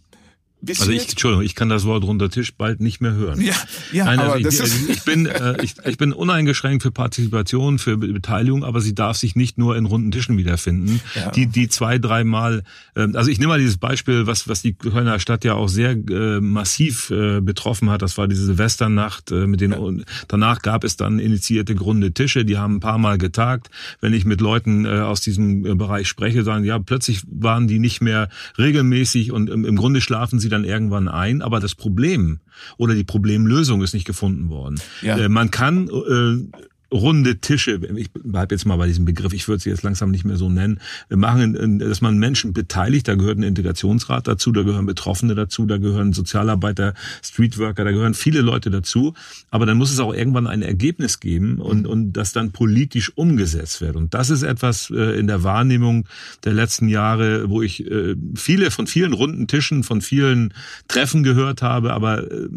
[0.64, 3.42] Bis also ich, Entschuldigung, ich kann das Wort runter Tisch bald nicht mehr hören.
[3.42, 3.56] Ja,
[3.92, 6.92] ja, Nein, also aber ich, das ist ich bin äh, ich, ich bin uneingeschränkt für
[6.92, 11.02] Partizipation, für Beteiligung, aber sie darf sich nicht nur in runden Tischen wiederfinden.
[11.16, 11.32] Ja.
[11.32, 12.64] Die die zwei, dreimal,
[12.96, 15.92] äh, also ich nehme mal dieses Beispiel, was was die Kölner Stadt ja auch sehr
[15.92, 18.04] äh, massiv äh, betroffen hat.
[18.04, 19.72] Das war diese Silvesternacht äh, mit den.
[19.72, 19.80] Ja.
[20.28, 23.72] Danach gab es dann initiierte runde Tische, die haben ein paar Mal getagt.
[24.00, 27.80] Wenn ich mit Leuten äh, aus diesem äh, Bereich spreche, sagen ja plötzlich waren die
[27.80, 32.40] nicht mehr regelmäßig und im, im Grunde schlafen sie dann irgendwann ein, aber das Problem
[32.78, 34.80] oder die Problemlösung ist nicht gefunden worden.
[35.02, 35.18] Ja.
[35.18, 36.58] Äh, man kann äh,
[36.92, 40.26] runde Tische, ich bleib jetzt mal bei diesem Begriff, ich würde sie jetzt langsam nicht
[40.26, 40.80] mehr so nennen,
[41.10, 45.78] machen, dass man Menschen beteiligt, da gehört ein Integrationsrat dazu, da gehören Betroffene dazu, da
[45.78, 49.14] gehören Sozialarbeiter, Streetworker, da gehören viele Leute dazu,
[49.50, 53.80] aber dann muss es auch irgendwann ein Ergebnis geben und, und das dann politisch umgesetzt
[53.82, 53.96] wird.
[53.96, 56.08] Und das ist etwas äh, in der Wahrnehmung
[56.44, 60.54] der letzten Jahre, wo ich äh, viele von vielen runden Tischen, von vielen
[60.88, 62.50] Treffen gehört habe, aber äh,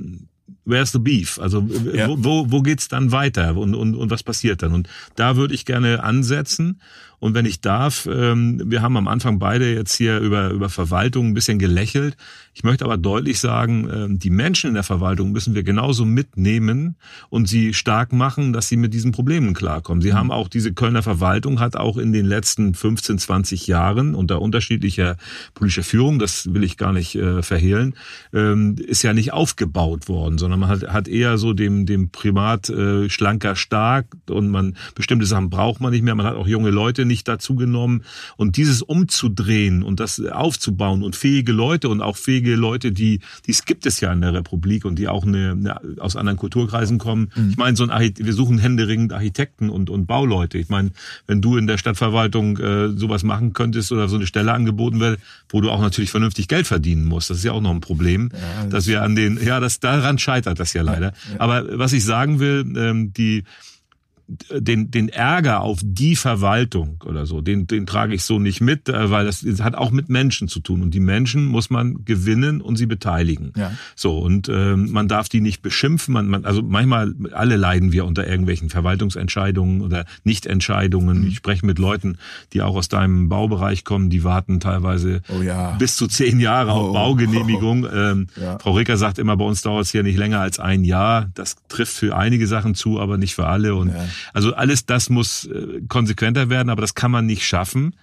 [0.64, 1.38] where's the beef?
[1.38, 2.08] Also ja.
[2.08, 4.72] wo, wo, wo geht's dann weiter und, und, und was passiert dann?
[4.72, 6.80] Und da würde ich gerne ansetzen
[7.25, 11.29] und wenn ich darf, ähm, wir haben am Anfang beide jetzt hier über, über Verwaltung
[11.29, 12.18] ein bisschen gelächelt.
[12.53, 16.97] Ich möchte aber deutlich sagen, ähm, die Menschen in der Verwaltung müssen wir genauso mitnehmen
[17.31, 20.03] und sie stark machen, dass sie mit diesen Problemen klarkommen.
[20.03, 20.16] Sie mhm.
[20.16, 25.16] haben auch, diese Kölner Verwaltung hat auch in den letzten 15, 20 Jahren unter unterschiedlicher
[25.55, 27.95] politischer Führung, das will ich gar nicht äh, verhehlen,
[28.35, 32.68] ähm, ist ja nicht aufgebaut worden, sondern man hat, hat eher so dem, dem Primat
[32.68, 36.14] äh, schlanker stark und man bestimmte Sachen braucht man nicht mehr.
[36.14, 38.02] Man hat auch junge Leute nicht nicht dazu genommen.
[38.36, 43.64] Und dieses umzudrehen und das aufzubauen und fähige Leute und auch fähige Leute, die, dies
[43.64, 47.30] gibt es ja in der Republik und die auch eine, eine aus anderen Kulturkreisen kommen.
[47.34, 47.50] Mhm.
[47.50, 50.58] Ich meine, so ein wir suchen händeringend Architekten und, und Bauleute.
[50.58, 50.90] Ich meine,
[51.26, 55.20] wenn du in der Stadtverwaltung äh, sowas machen könntest oder so eine Stelle angeboten wird,
[55.48, 58.30] wo du auch natürlich vernünftig Geld verdienen musst, das ist ja auch noch ein Problem,
[58.32, 61.12] ja, das dass wir an den, ja, das daran scheitert das ja leider.
[61.28, 61.40] Ja, ja.
[61.40, 63.44] Aber was ich sagen will, ähm, die
[64.27, 68.89] den, den Ärger auf die Verwaltung oder so, den, den trage ich so nicht mit,
[68.89, 70.83] äh, weil das, das hat auch mit Menschen zu tun.
[70.83, 73.53] Und die Menschen muss man gewinnen und sie beteiligen.
[73.57, 73.72] Ja.
[73.95, 76.14] So, und äh, man darf die nicht beschimpfen.
[76.14, 81.20] Man, man, also manchmal, alle leiden wir unter irgendwelchen Verwaltungsentscheidungen oder Nichtentscheidungen.
[81.20, 81.27] Mhm.
[81.29, 82.16] Ich spreche mit Leuten,
[82.53, 85.72] die auch aus deinem Baubereich kommen, die warten teilweise oh ja.
[85.72, 86.75] bis zu zehn Jahre oh.
[86.75, 87.87] auf Baugenehmigung.
[87.95, 88.59] Ähm, ja.
[88.59, 91.29] Frau Ricker sagt immer, bei uns dauert es hier nicht länger als ein Jahr.
[91.35, 93.75] Das trifft für einige Sachen zu, aber nicht für alle.
[93.75, 94.05] Und ja.
[94.32, 97.94] Also alles das muss äh, konsequenter werden, aber das kann man nicht schaffen,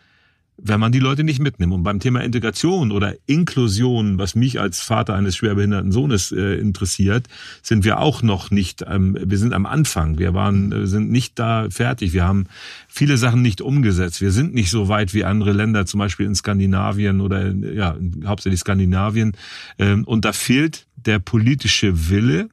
[0.63, 1.73] wenn man die Leute nicht mitnimmt.
[1.73, 7.27] Und beim Thema Integration oder Inklusion, was mich als Vater eines schwerbehinderten Sohnes äh, interessiert,
[7.63, 10.19] sind wir auch noch nicht, wir sind am Anfang.
[10.19, 12.13] Wir waren, äh, sind nicht da fertig.
[12.13, 12.45] Wir haben
[12.87, 14.21] viele Sachen nicht umgesetzt.
[14.21, 17.95] Wir sind nicht so weit wie andere Länder, zum Beispiel in Skandinavien oder ja,
[18.25, 19.33] hauptsächlich Skandinavien.
[19.79, 22.49] Ähm, und da fehlt der politische Wille,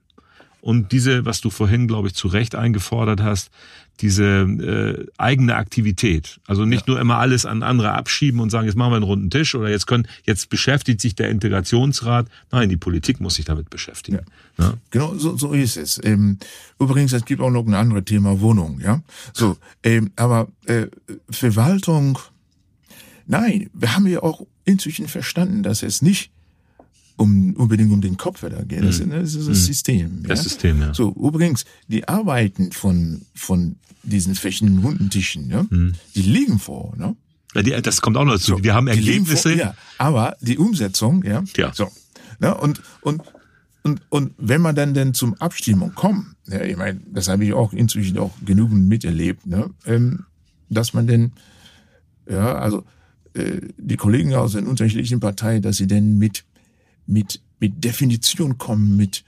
[0.69, 3.51] und diese, was du vorhin, glaube ich, zu Recht eingefordert hast,
[4.01, 6.41] diese äh, eigene Aktivität.
[6.47, 6.93] Also nicht ja.
[6.93, 9.71] nur immer alles an andere abschieben und sagen, jetzt machen wir einen runden Tisch oder
[9.71, 12.29] jetzt können, jetzt beschäftigt sich der Integrationsrat.
[12.53, 14.19] Nein, die Politik muss sich damit beschäftigen.
[14.59, 14.65] Ja.
[14.65, 14.75] ja?
[14.91, 15.99] Genau, so, so ist es.
[16.05, 16.37] Ähm,
[16.79, 19.01] übrigens, es gibt auch noch ein anderes Thema Wohnung, ja.
[19.33, 20.89] So, ähm, aber äh,
[21.31, 22.19] Verwaltung,
[23.27, 26.31] nein, wir haben ja auch inzwischen verstanden, dass es nicht
[27.19, 28.83] um unbedingt um den Kopf da geht.
[28.83, 29.11] Das, mhm.
[29.11, 29.55] das ist das mhm.
[29.55, 30.23] System.
[30.23, 30.95] Das System, ja.
[30.95, 35.95] So, übrigens, die Arbeiten von, von diesen verschiedenen Rundentischen, ja, mhm.
[36.15, 37.17] die liegen vor, ne?
[37.55, 38.57] Ja, die, das kommt auch noch dazu.
[38.57, 39.51] So, Wir haben Ergebnisse.
[39.51, 41.43] Vor, ja, aber die Umsetzung, ja.
[41.57, 41.73] ja.
[41.75, 41.89] So.
[42.41, 43.23] Ne, und, und,
[43.83, 47.53] und, und wenn man dann denn zum Abstimmung kommt, ja, ich meine, das habe ich
[47.53, 50.25] auch inzwischen auch genügend miterlebt, ne, ähm,
[50.69, 51.33] dass man denn,
[52.31, 52.85] ja, also
[53.33, 56.45] äh, die Kollegen aus den unterschiedlichen Parteien, dass sie denn mit
[57.09, 59.25] mit, mit Definition kommen, mit,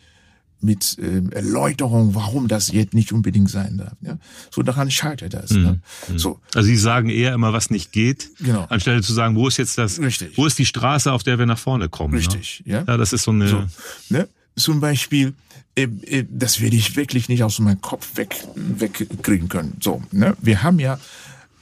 [0.60, 3.94] mit äh, Erläuterung, warum das jetzt nicht unbedingt sein darf.
[4.02, 4.18] Ja?
[4.50, 5.50] So daran scheitert das.
[5.50, 5.62] Mhm.
[5.62, 5.80] Ne?
[6.08, 6.18] Mhm.
[6.18, 6.40] So.
[6.54, 8.66] Also Sie sagen eher immer, was nicht geht, genau.
[8.68, 10.36] anstelle zu sagen, wo ist jetzt das, Richtig.
[10.36, 12.14] wo ist die Straße, auf der wir nach vorne kommen.
[12.14, 12.72] Richtig, ne?
[12.72, 12.84] ja.
[12.86, 13.48] Ja, das ist so eine.
[13.48, 13.64] So,
[14.10, 14.28] ne?
[14.56, 15.32] Zum Beispiel,
[15.74, 19.76] äh, äh, das werde ich wirklich nicht aus meinem Kopf weg wegkriegen können.
[19.80, 20.36] So, ne?
[20.40, 20.98] Wir haben ja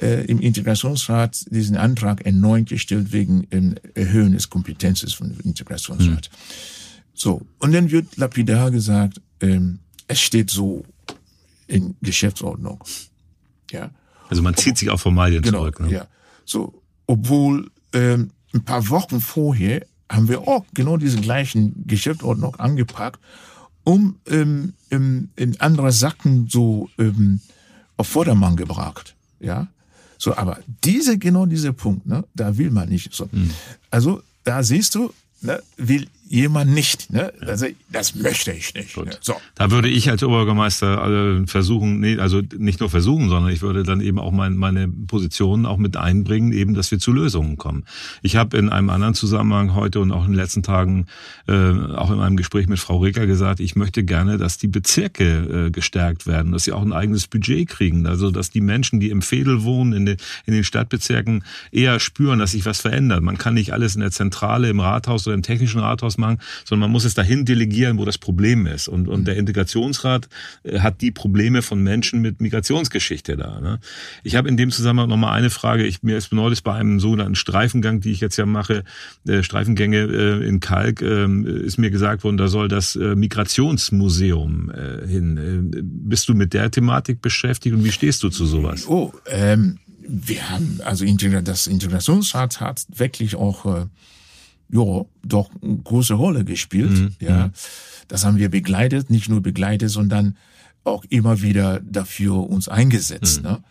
[0.00, 6.30] äh, im Integrationsrat diesen Antrag erneut gestellt wegen ähm, Erhöhen des Kompetenzes von Integrationsrat.
[6.30, 7.14] Mhm.
[7.14, 10.84] So, und dann wird lapidar gesagt, ähm, es steht so
[11.66, 12.82] in Geschäftsordnung.
[13.70, 13.90] Ja.
[14.28, 15.80] Also man zieht sich auf Formalien genau, zurück.
[15.80, 15.90] Ne?
[15.92, 16.06] Ja.
[16.44, 23.20] So, obwohl ähm, ein paar Wochen vorher haben wir auch genau diese gleichen Geschäftsordnung angepackt,
[23.84, 27.40] um ähm, in, in anderer Sachen so ähm,
[27.96, 29.14] auf Vordermann gebracht.
[29.40, 29.68] Ja,
[30.18, 33.14] so, aber diese, genau dieser Punkt, ne, da will man nicht.
[33.14, 33.28] So.
[33.30, 33.50] Mhm.
[33.90, 37.12] Also, da siehst du, ne, will jemand nicht.
[37.12, 37.32] Ne?
[37.40, 38.96] Also, das möchte ich nicht.
[38.96, 39.10] Ne?
[39.20, 39.34] So.
[39.54, 44.00] Da würde ich als Oberbürgermeister versuchen, nee, also nicht nur versuchen, sondern ich würde dann
[44.00, 47.84] eben auch mein, meine Position auch mit einbringen, eben, dass wir zu Lösungen kommen.
[48.22, 51.06] Ich habe in einem anderen Zusammenhang heute und auch in den letzten Tagen,
[51.46, 55.66] äh, auch in meinem Gespräch mit Frau Reker gesagt, ich möchte gerne, dass die Bezirke
[55.66, 58.06] äh, gestärkt werden, dass sie auch ein eigenes Budget kriegen.
[58.06, 60.16] Also dass die Menschen, die im Fädel wohnen, in den,
[60.46, 63.22] in den Stadtbezirken, eher spüren, dass sich was verändert.
[63.22, 66.88] Man kann nicht alles in der Zentrale, im Rathaus oder im technischen Rathaus machen, sondern
[66.88, 68.88] man muss es dahin delegieren, wo das Problem ist.
[68.88, 69.40] Und, und der mhm.
[69.40, 70.28] Integrationsrat
[70.64, 73.60] äh, hat die Probleme von Menschen mit Migrationsgeschichte da.
[73.60, 73.80] Ne?
[74.24, 75.86] Ich habe in dem Zusammenhang noch mal eine Frage.
[75.86, 78.84] Ich, mir ist neulich bei einem sogenannten Streifengang, die ich jetzt ja mache,
[79.26, 81.26] äh, Streifengänge äh, in Kalk, äh,
[81.64, 85.36] ist mir gesagt worden, da soll das äh, Migrationsmuseum äh, hin.
[85.36, 88.86] Äh, bist du mit der Thematik beschäftigt und wie stehst du zu sowas?
[88.88, 91.04] Oh, ähm, wir haben, also
[91.42, 93.86] das Integrationsrat hat wirklich auch äh,
[94.70, 96.90] ja, doch eine große Rolle gespielt.
[96.90, 97.16] Mhm.
[97.20, 97.52] Ja, mhm.
[98.08, 100.36] das haben wir begleitet, nicht nur begleitet, sondern
[100.84, 103.42] auch immer wieder dafür uns eingesetzt.
[103.42, 103.48] Mhm.
[103.48, 103.64] Ne?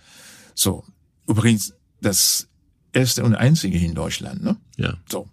[0.56, 0.84] So,
[1.28, 2.48] übrigens das
[2.94, 4.44] erste und einzige in Deutschland.
[4.44, 4.58] Ne?
[4.78, 4.96] Ja.
[5.10, 5.28] So,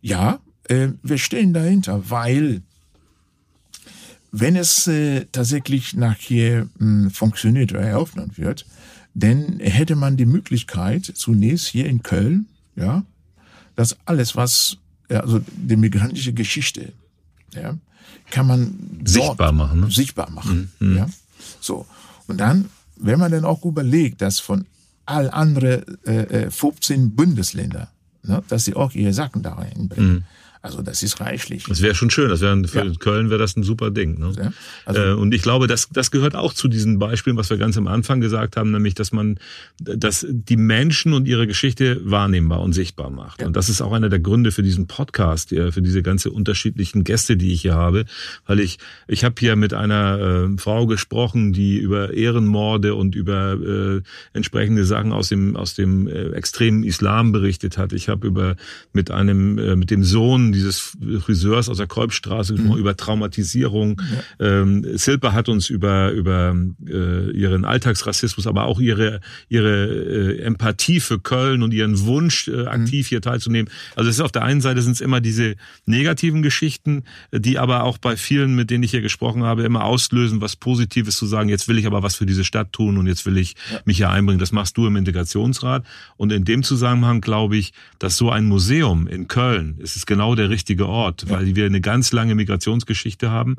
[0.00, 2.62] ja, äh, wir stehen dahinter, weil
[4.30, 8.66] wenn es äh, tatsächlich nachher mh, hm, funktioniert oder eröffnet wird,
[9.14, 12.46] dann hätte man die Möglichkeit zunächst hier in Köln,
[12.76, 13.04] ja,
[13.74, 14.78] dass alles, was
[15.10, 16.92] ja, also die migrantische Geschichte,
[17.54, 17.76] ja,
[18.30, 19.80] kann man sichtbar machen.
[19.80, 19.90] Ne?
[19.90, 20.72] Sichtbar machen.
[20.80, 20.96] Mhm.
[20.96, 21.08] Ja,
[21.60, 21.86] so.
[22.26, 24.66] Und dann, wenn man dann auch überlegt, dass von
[25.06, 27.90] all andere äh, 15 äh, Bundesländer,
[28.22, 30.12] ne, dass sie auch ihre Sachen da reinbringen.
[30.12, 30.24] Mhm.
[30.62, 31.64] Also das ist reichlich.
[31.64, 32.28] Das wäre schon schön.
[32.28, 32.92] Das wäre für ja.
[32.98, 34.18] Köln wäre das ein super Ding.
[34.18, 34.32] Ne?
[34.36, 34.52] Ja,
[34.84, 37.76] also äh, und ich glaube, das, das gehört auch zu diesen Beispielen, was wir ganz
[37.76, 39.38] am Anfang gesagt haben, nämlich, dass man,
[39.78, 43.40] dass die Menschen und ihre Geschichte wahrnehmbar und sichtbar macht.
[43.40, 43.46] Ja.
[43.46, 47.36] Und das ist auch einer der Gründe für diesen Podcast, für diese ganze unterschiedlichen Gäste,
[47.36, 48.04] die ich hier habe,
[48.46, 53.52] weil ich, ich habe hier mit einer äh, Frau gesprochen, die über Ehrenmorde und über
[53.52, 54.02] äh,
[54.32, 57.92] entsprechende Sachen aus dem aus dem äh, extremen Islam berichtet hat.
[57.92, 58.56] Ich habe über
[58.92, 62.76] mit einem äh, mit dem Sohn Namen dieses Friseurs aus der Kolbstraße mhm.
[62.76, 64.00] über Traumatisierung.
[64.38, 64.62] Ja.
[64.62, 66.54] Ähm, Silper hat uns über über
[66.86, 72.66] äh, ihren Alltagsrassismus, aber auch ihre ihre äh, Empathie für Köln und ihren Wunsch äh,
[72.66, 73.08] aktiv mhm.
[73.08, 73.70] hier teilzunehmen.
[73.96, 77.84] Also es ist auf der einen Seite sind es immer diese negativen Geschichten, die aber
[77.84, 81.48] auch bei vielen, mit denen ich hier gesprochen habe, immer auslösen, was Positives zu sagen.
[81.48, 83.80] Jetzt will ich aber was für diese Stadt tun und jetzt will ich ja.
[83.84, 84.38] mich hier einbringen.
[84.38, 85.84] Das machst du im Integrationsrat.
[86.16, 90.34] Und in dem Zusammenhang glaube ich, dass so ein Museum in Köln, es ist genau
[90.38, 93.56] der richtige Ort, weil wir eine ganz lange Migrationsgeschichte haben.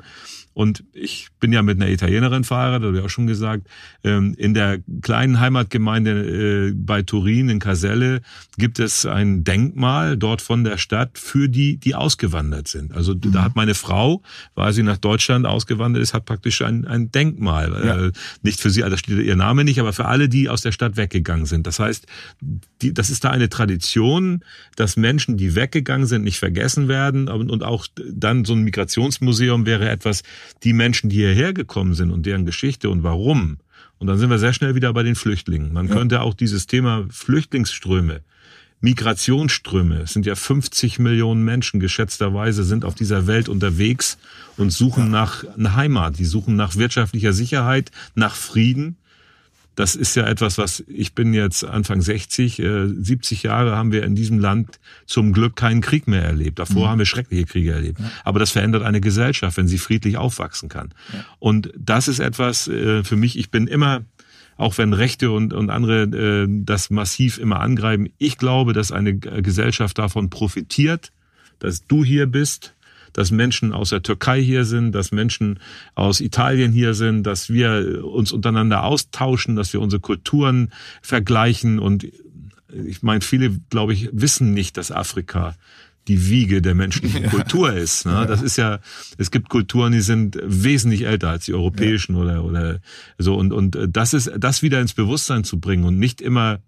[0.60, 3.66] Und ich bin ja mit einer Italienerin verheiratet, habe ich auch schon gesagt.
[4.04, 6.10] Ähm, in der kleinen Heimatgemeinde
[6.68, 8.20] äh, bei Turin in Caselle
[8.58, 12.92] gibt es ein Denkmal dort von der Stadt für die, die ausgewandert sind.
[12.92, 13.32] Also mhm.
[13.32, 14.20] da hat meine Frau,
[14.54, 17.72] weil sie nach Deutschland ausgewandert ist, hat praktisch ein, ein Denkmal.
[17.82, 18.06] Ja.
[18.08, 20.60] Äh, nicht für sie, also da steht ihr Name nicht, aber für alle, die aus
[20.60, 21.66] der Stadt weggegangen sind.
[21.66, 22.04] Das heißt,
[22.82, 24.44] die, das ist da eine Tradition,
[24.76, 27.28] dass Menschen, die weggegangen sind, nicht vergessen werden.
[27.28, 30.22] Und auch dann so ein Migrationsmuseum wäre etwas,
[30.62, 33.58] die Menschen, die hierher gekommen sind und deren Geschichte und warum.
[33.98, 35.72] Und dann sind wir sehr schnell wieder bei den Flüchtlingen.
[35.72, 35.94] Man ja.
[35.94, 38.22] könnte auch dieses Thema Flüchtlingsströme,
[38.82, 44.16] Migrationsströme, es sind ja 50 Millionen Menschen geschätzterweise sind auf dieser Welt unterwegs
[44.56, 46.18] und suchen nach einer Heimat.
[46.18, 48.96] Die suchen nach wirtschaftlicher Sicherheit, nach Frieden
[49.76, 54.02] das ist ja etwas, was ich bin jetzt Anfang 60, äh, 70 Jahre haben wir
[54.04, 56.58] in diesem Land zum Glück keinen Krieg mehr erlebt.
[56.58, 56.90] Davor mhm.
[56.90, 58.00] haben wir schreckliche Kriege erlebt.
[58.00, 58.10] Ja.
[58.24, 60.92] Aber das verändert eine Gesellschaft, wenn sie friedlich aufwachsen kann.
[61.12, 61.24] Ja.
[61.38, 64.02] Und das ist etwas äh, für mich, ich bin immer
[64.56, 68.10] auch wenn Rechte und, und andere äh, das massiv immer angreifen.
[68.18, 71.12] Ich glaube, dass eine Gesellschaft davon profitiert,
[71.60, 72.74] dass du hier bist,
[73.12, 75.58] dass Menschen aus der Türkei hier sind, dass Menschen
[75.94, 81.78] aus Italien hier sind, dass wir uns untereinander austauschen, dass wir unsere Kulturen vergleichen.
[81.78, 82.06] Und
[82.72, 85.54] ich meine, viele, glaube ich, wissen nicht, dass Afrika
[86.08, 87.26] die Wiege der menschlichen.
[87.30, 88.06] Kultur ist.
[88.06, 88.26] Ne?
[88.26, 88.80] Das ist ja,
[89.18, 92.22] es gibt Kulturen, die sind wesentlich älter als die europäischen ja.
[92.22, 92.80] oder oder
[93.18, 96.60] so und und das ist das wieder ins Bewusstsein zu bringen und nicht immer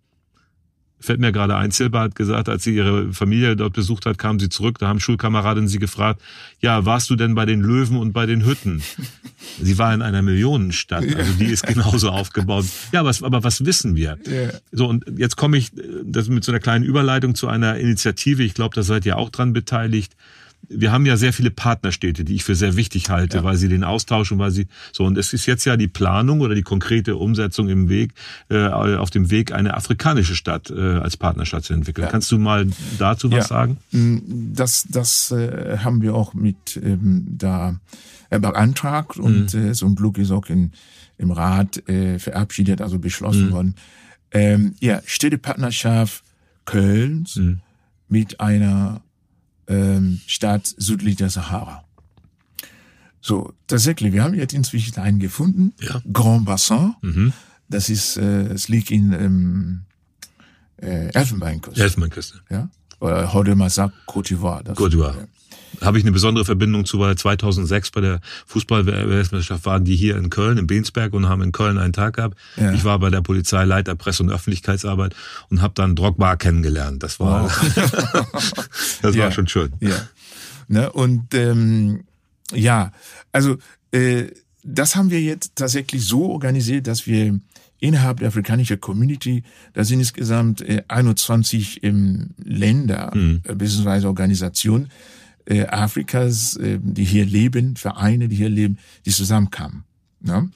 [1.03, 4.41] fällt mir gerade ein, Silber hat gesagt, als sie ihre Familie dort besucht hat, kam
[4.41, 6.21] sie zurück, da haben Schulkameradinnen sie gefragt,
[6.61, 8.83] ja, warst du denn bei den Löwen und bei den Hütten?
[9.61, 12.65] sie war in einer Millionenstadt, also die ist genauso aufgebaut.
[12.93, 14.19] Ja, was, aber was wissen wir?
[14.27, 14.53] Yeah.
[14.71, 15.73] So, und jetzt komme ich
[16.05, 19.31] das mit so einer kleinen Überleitung zu einer Initiative, ich glaube, da seid ihr auch
[19.31, 20.15] dran beteiligt,
[20.69, 23.45] wir haben ja sehr viele Partnerstädte, die ich für sehr wichtig halte, ja.
[23.45, 26.55] weil sie den austauschen, weil sie so und es ist jetzt ja die Planung oder
[26.55, 28.15] die konkrete Umsetzung im Weg
[28.49, 32.05] äh, auf dem Weg eine afrikanische Stadt äh, als Partnerstadt zu entwickeln.
[32.05, 32.11] Ja.
[32.11, 32.67] Kannst du mal
[32.99, 33.45] dazu was ja.
[33.45, 33.79] sagen?
[33.91, 34.19] Mm,
[34.55, 37.77] das das äh, haben wir auch mit ähm, da
[38.31, 39.71] äh, beantragt und mhm.
[39.71, 40.73] äh, zum Glück ist auch in,
[41.19, 43.53] im Rat äh, verabschiedet, also beschlossen mhm.
[43.53, 43.75] worden.
[44.31, 46.25] Ähm, ja, Städtepartnerschaft
[46.65, 47.61] Kölns mhm.
[48.09, 49.03] mit einer
[49.69, 51.85] ähm, Staat südlich der Sahara.
[53.21, 56.03] So, tatsächlich, wir haben jetzt inzwischen einen gefunden, ja.
[56.13, 56.95] Grand Bassin.
[57.03, 57.33] Mhm.
[57.69, 59.81] Das ist, äh, es liegt in ähm,
[60.77, 61.83] äh, Elfenbeinküste.
[61.83, 62.41] Elfenbeinküste.
[62.51, 62.69] Ja.
[63.01, 64.63] Oder heute mal sagt Côte d'Ivoire.
[64.75, 65.27] Côte d'Ivoire
[65.83, 70.31] habe ich eine besondere Verbindung zu, weil 2006 bei der Fußball-Weltmeisterschaft waren die hier in
[70.31, 72.39] Köln, in Bensberg und haben in Köln einen Tag gehabt.
[72.57, 72.73] Ja.
[72.73, 75.15] Ich war bei der Polizei Leiter Presse- und Öffentlichkeitsarbeit
[75.51, 77.03] und habe dann Drogba kennengelernt.
[77.03, 78.57] Das war, wow.
[79.03, 79.25] das ja.
[79.25, 79.73] war schon schön.
[79.81, 79.97] Ja.
[80.69, 82.05] Ne, und ähm,
[82.53, 82.93] ja,
[83.33, 83.57] also
[83.91, 84.27] äh,
[84.63, 87.41] das haben wir jetzt tatsächlich so organisiert, dass wir
[87.83, 89.43] innerhalb der afrikanischen Community,
[89.75, 93.43] da sind insgesamt äh, 21 ähm, Länder mhm.
[93.45, 94.07] äh, bzw.
[94.07, 94.89] Organisationen,
[95.47, 99.85] äh, Afrikas, äh, die hier leben, Vereine, die hier leben, die zusammenkamen.
[100.21, 100.51] Ne?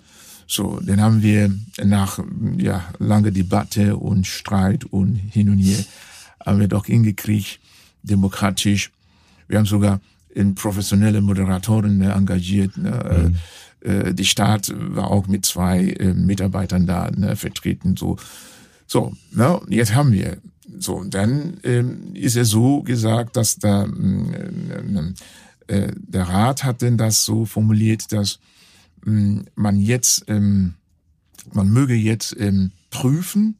[0.47, 2.21] So, dann haben wir nach
[2.57, 5.85] ja lange Debatte und Streit und hin und her
[6.45, 7.59] haben wir doch hingekriegt,
[8.05, 8.93] demokratisch.
[9.49, 12.77] Wir haben sogar in professionelle Moderatoren ne, engagiert.
[12.77, 13.35] Ne?
[13.83, 13.91] Mhm.
[13.91, 17.97] Äh, die Staat war auch mit zwei äh, Mitarbeitern da ne, vertreten.
[17.97, 18.17] So,
[18.87, 19.61] so, ne?
[19.69, 20.39] jetzt haben wir
[20.79, 25.15] so, und dann ähm, ist es so gesagt, dass da, ähm,
[25.67, 28.39] äh, der Rat hat denn das so formuliert, dass
[29.07, 30.75] ähm, man jetzt, ähm,
[31.53, 33.59] man möge jetzt ähm, prüfen,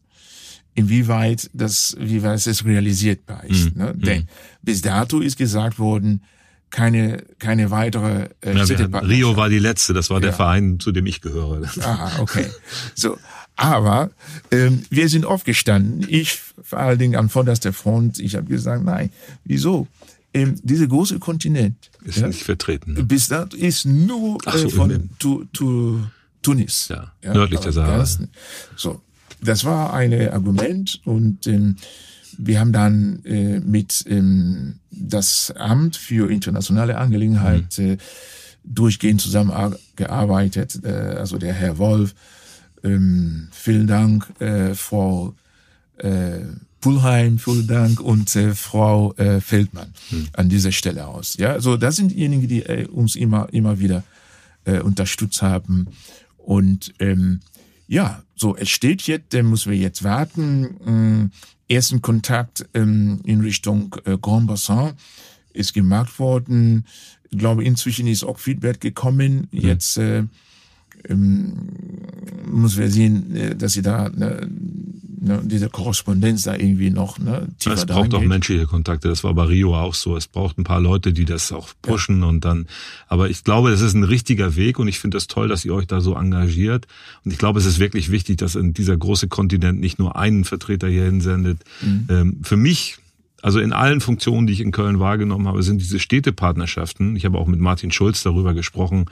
[0.75, 3.75] inwieweit das, wie weit es realisierbar ist.
[3.75, 3.83] Mhm.
[3.83, 3.95] Ne?
[3.97, 4.27] Denn mhm.
[4.63, 6.23] bis dato ist gesagt worden,
[6.71, 8.65] keine keine weitere äh, ja,
[8.99, 11.63] Rio war die letzte, das war der Verein, zu dem ich gehöre.
[11.81, 12.47] Aha, okay.
[12.95, 13.17] So,
[13.57, 14.11] aber
[14.51, 16.07] ähm, wir sind aufgestanden.
[16.09, 18.19] Ich vor allen Dingen an vorderster Front.
[18.19, 19.11] Ich habe gesagt, nein,
[19.45, 19.87] wieso?
[20.35, 22.93] Ähm, dieser große Kontinent ist ja, nicht vertreten.
[22.93, 23.05] Ne?
[23.05, 26.01] Bis dato ist nur äh, so, von tu, tu,
[26.43, 26.89] Tunis.
[26.89, 28.07] Ja, ja nördlich der Sahara.
[28.77, 29.01] So,
[29.41, 31.77] das war ein Argument und ähm,
[32.39, 37.93] wir haben dann äh, mit ähm, das Amt für internationale Angelegenheiten mhm.
[37.93, 37.99] äh,
[38.65, 40.81] durchgehend zusammengearbeitet.
[40.85, 42.15] Äh, also der Herr Wolf,
[42.83, 45.35] ähm, vielen Dank, äh, Frau
[45.99, 46.41] äh,
[46.81, 50.29] Pulheim, vielen Dank und äh, Frau äh, Feldmann mhm.
[50.35, 51.37] an dieser Stelle aus.
[51.37, 54.05] Ja, also das sind diejenigen, die äh, uns immer immer wieder
[54.65, 55.89] äh, unterstützt haben
[56.37, 57.41] und ähm,
[57.89, 61.31] ja, so es steht jetzt, dann müssen wir jetzt warten.
[61.69, 64.93] Äh, ersten Kontakt ähm, in Richtung äh, Grand Bassin
[65.53, 66.87] ist gemacht worden.
[67.31, 69.49] Ich glaube, inzwischen ist auch Feedback gekommen.
[69.51, 69.61] Mhm.
[69.61, 70.25] Jetzt äh,
[71.09, 71.55] ähm,
[72.51, 74.49] muss wir sehen, äh, dass sie da ne,
[75.21, 79.09] ne, diese Korrespondenz da irgendwie noch ne, tiefer Es braucht auch menschliche Kontakte.
[79.09, 80.17] Das war bei Rio auch so.
[80.17, 82.27] Es braucht ein paar Leute, die das auch pushen ja.
[82.27, 82.67] und dann.
[83.09, 85.75] Aber ich glaube, das ist ein richtiger Weg und ich finde das toll, dass ihr
[85.75, 86.87] euch da so engagiert.
[87.25, 90.45] Und ich glaube, es ist wirklich wichtig, dass in dieser große Kontinent nicht nur einen
[90.45, 91.59] Vertreter hier hinsendet.
[91.83, 92.07] Mhm.
[92.09, 92.99] Ähm, für mich
[93.47, 97.15] also in allen Funktionen, die ich in Köln wahrgenommen habe, sind diese Städtepartnerschaften.
[97.15, 99.05] Ich habe auch mit Martin Schulz darüber gesprochen,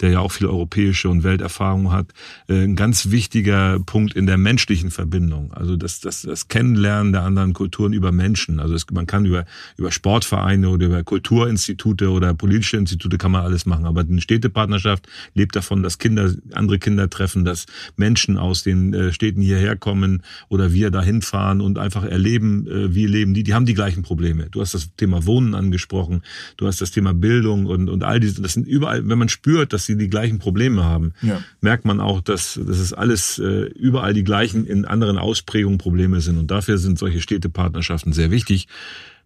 [0.00, 2.06] der ja auch viel europäische und Welterfahrung hat.
[2.48, 5.52] Äh, ein ganz wichtiger Punkt in der menschlichen Verbindung.
[5.54, 8.60] Also das, das, das Kennenlernen der anderen Kulturen über Menschen.
[8.60, 9.44] Also es, man kann über,
[9.76, 13.86] über Sportvereine oder über Kulturinstitute oder politische Institute kann man alles machen.
[13.86, 17.66] Aber eine Städtepartnerschaft lebt davon, dass Kinder andere Kinder treffen, dass
[17.96, 22.94] Menschen aus den äh, Städten hierher kommen oder wir dahin fahren und einfach erleben, äh,
[22.94, 23.42] wie leben die.
[23.42, 24.48] Die haben die gleichen Probleme.
[24.50, 26.22] Du hast das Thema Wohnen angesprochen,
[26.58, 29.72] du hast das Thema Bildung und, und all diese, das sind überall, wenn man spürt,
[29.72, 31.42] dass sie die gleichen Probleme haben, ja.
[31.62, 36.20] merkt man auch, dass, dass es alles äh, überall die gleichen in anderen Ausprägungen Probleme
[36.20, 36.36] sind.
[36.36, 38.68] Und dafür sind solche Städtepartnerschaften sehr wichtig.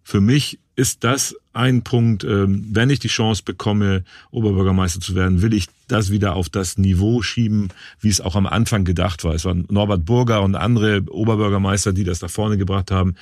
[0.04, 5.40] Für mich ist das ein Punkt, ähm, wenn ich die Chance bekomme, Oberbürgermeister zu werden,
[5.40, 7.68] will ich das wieder auf das Niveau schieben,
[8.00, 9.34] wie es auch am Anfang gedacht war.
[9.34, 13.14] Es waren Norbert Burger und andere Oberbürgermeister, die das da vorne gebracht haben,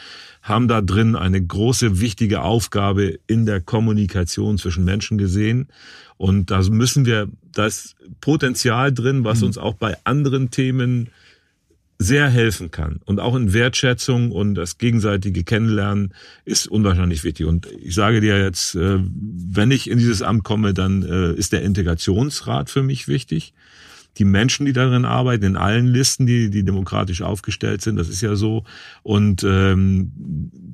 [0.43, 5.69] haben da drin eine große, wichtige Aufgabe in der Kommunikation zwischen Menschen gesehen.
[6.17, 9.49] Und da müssen wir das Potenzial drin, was mhm.
[9.49, 11.11] uns auch bei anderen Themen
[12.03, 13.01] sehr helfen kann.
[13.05, 17.47] Und auch in Wertschätzung und das gegenseitige Kennenlernen ist unwahrscheinlich wichtig.
[17.47, 21.53] Und ich sage dir jetzt, äh, wenn ich in dieses Amt komme, dann äh, ist
[21.53, 23.55] der Integrationsrat für mich wichtig.
[24.19, 28.21] Die Menschen, die darin arbeiten, in allen Listen, die, die demokratisch aufgestellt sind, das ist
[28.21, 28.65] ja so.
[29.03, 30.13] Und ähm,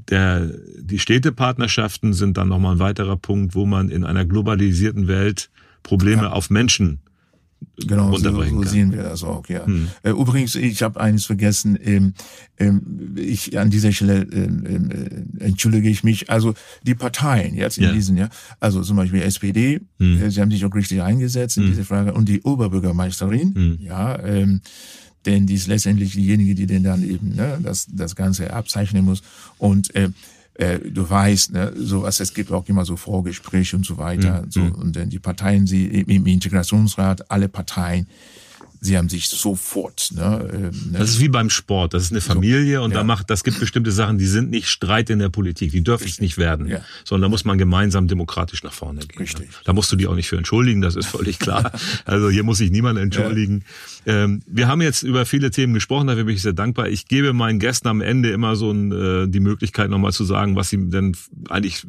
[0.09, 0.51] der,
[0.81, 5.51] die Städtepartnerschaften sind dann nochmal ein weiterer Punkt, wo man in einer globalisierten Welt
[5.85, 6.33] Probleme ja.
[6.33, 7.01] auf Menschen
[7.87, 9.65] Genau, so, so sehen wir das auch, ja.
[9.65, 9.89] Hm.
[10.03, 12.15] Äh, übrigens, ich habe eines vergessen, ähm,
[12.59, 14.91] ähm, ich an dieser Stelle ähm,
[15.41, 16.29] äh, entschuldige ich mich.
[16.29, 17.93] Also die Parteien jetzt in ja.
[17.93, 20.23] diesen, ja, also zum Beispiel SPD, hm.
[20.23, 21.71] äh, sie haben sich auch richtig eingesetzt in hm.
[21.71, 23.79] diese Frage und die Oberbürgermeisterin, hm.
[23.81, 24.61] ja, ähm,
[25.25, 29.23] denn die ist letztendlich diejenige, die denn dann eben ne, das, das Ganze abzeichnen muss.
[29.59, 30.11] Und äh,
[30.59, 34.43] äh, du weißt, ne, sowas, es gibt auch immer so Vorgespräche und so weiter.
[34.43, 34.51] Mhm.
[34.51, 34.73] So, mhm.
[34.73, 38.09] und dann die Parteien, sie im Integrationsrat, alle Parteien,
[38.81, 40.11] sie haben sich sofort.
[40.14, 40.70] Ne, äh, ne?
[40.93, 41.95] Das ist wie beim Sport.
[41.95, 42.99] Das ist eine Familie so, und ja.
[42.99, 45.72] da macht, das gibt bestimmte Sachen, die sind nicht Streit in der Politik.
[45.72, 46.81] Die dürfen es nicht werden, ja.
[47.05, 49.18] sondern da muss man gemeinsam demokratisch nach vorne gehen.
[49.18, 49.49] Richtig.
[49.49, 49.55] Ne?
[49.64, 50.81] Da musst du dich auch nicht für entschuldigen.
[50.81, 51.72] Das ist völlig klar.
[52.05, 53.64] also hier muss sich niemand entschuldigen.
[54.05, 54.24] Ja.
[54.24, 56.07] Ähm, wir haben jetzt über viele Themen gesprochen.
[56.07, 56.89] Dafür bin ich sehr dankbar.
[56.89, 60.57] Ich gebe meinen Gästen am Ende immer so ein, äh, die Möglichkeit nochmal zu sagen,
[60.57, 61.16] was sie denn
[61.49, 61.87] eigentlich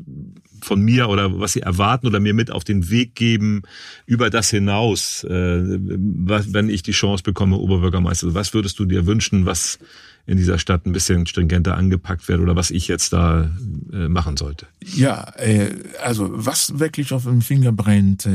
[0.65, 3.63] von mir oder was sie erwarten oder mir mit auf den Weg geben
[4.05, 9.45] über das hinaus, äh, wenn ich die Chance bekomme, Oberbürgermeister, was würdest du dir wünschen,
[9.45, 9.79] was
[10.25, 13.51] in dieser Stadt ein bisschen stringenter angepackt wird oder was ich jetzt da
[13.91, 14.67] äh, machen sollte?
[14.83, 15.71] Ja, äh,
[16.03, 18.27] also was wirklich auf dem Finger brennt,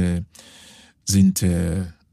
[1.04, 1.44] sind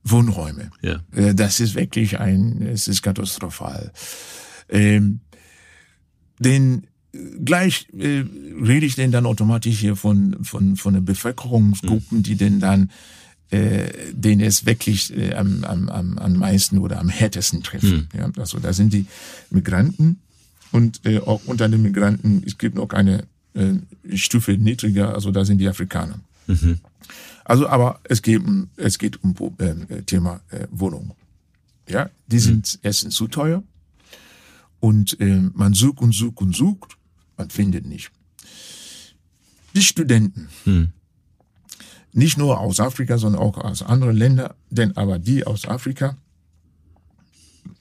[0.04, 0.72] Wohnräume.
[0.82, 1.00] Ja.
[1.34, 3.92] Das ist wirklich ein, es ist katastrophal.
[4.70, 5.22] Ähm,
[6.40, 6.88] denn
[7.44, 8.24] gleich äh,
[8.64, 12.24] rede ich denn dann automatisch hier von von von den Bevölkerungsgruppen, mhm.
[12.24, 12.92] die denn dann
[13.52, 17.84] äh, den es wirklich äh, am, am, am, am meisten oder am härtesten trifft.
[17.84, 18.08] Mhm.
[18.18, 19.06] Ja, also da sind die
[19.50, 20.22] Migranten
[20.72, 23.74] und äh, auch unter den Migranten, es gibt noch eine äh,
[24.16, 26.22] Stufe niedriger, also da sind die Afrikaner.
[26.48, 26.80] Mhm.
[27.44, 28.42] Also, aber es geht,
[28.78, 31.14] es geht um äh, Thema äh, Wohnung.
[31.90, 32.40] Ja, die mhm.
[32.40, 33.64] sind erstens zu teuer
[34.80, 36.98] und äh, man sucht und sucht und sucht,
[37.42, 38.12] man findet nicht.
[39.76, 40.94] Die Studenten, mhm
[42.14, 46.18] nicht nur aus Afrika, sondern auch aus anderen Ländern, denn aber die aus Afrika,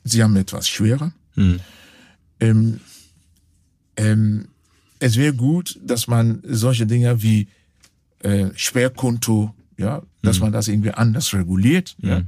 [0.05, 1.13] sie haben etwas schwerer.
[1.35, 1.61] Mhm.
[2.39, 2.81] Ähm,
[3.97, 4.49] ähm,
[4.99, 7.49] es wäre gut, dass man solche Dinge wie
[8.21, 10.45] äh, Sperrkonto, ja, dass mhm.
[10.45, 12.27] man das irgendwie anders reguliert, ja, dass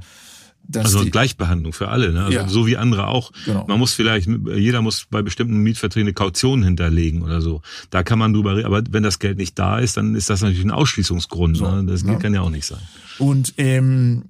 [0.75, 2.25] also Gleichbehandlung für alle, ne?
[2.25, 3.31] also ja, so wie andere auch.
[3.45, 3.65] Genau.
[3.67, 7.61] Man muss vielleicht, jeder muss bei bestimmten Mietverträgen eine Kaution hinterlegen oder so.
[7.89, 8.65] Da kann man drüber reden.
[8.65, 11.57] Aber wenn das Geld nicht da ist, dann ist das natürlich ein Ausschließungsgrund.
[11.57, 11.85] So, ne?
[11.85, 12.17] Das ne?
[12.17, 12.81] kann ja auch nicht sein.
[13.19, 14.25] Und ähm,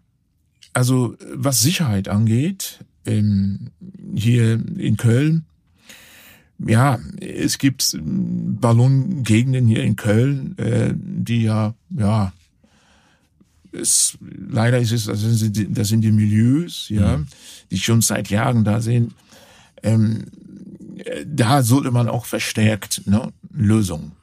[0.73, 3.69] also was Sicherheit angeht, ähm,
[4.15, 5.45] hier in Köln,
[6.65, 12.33] ja, es gibt Ballongegenden hier in Köln, äh, die ja, ja,
[13.73, 17.27] es, leider ist es, das sind, die, das sind die Milieus, ja, mhm.
[17.71, 19.13] die schon seit Jahren da sind.
[19.81, 20.25] Ähm,
[21.25, 24.13] da sollte man auch verstärkt ne, Lösungen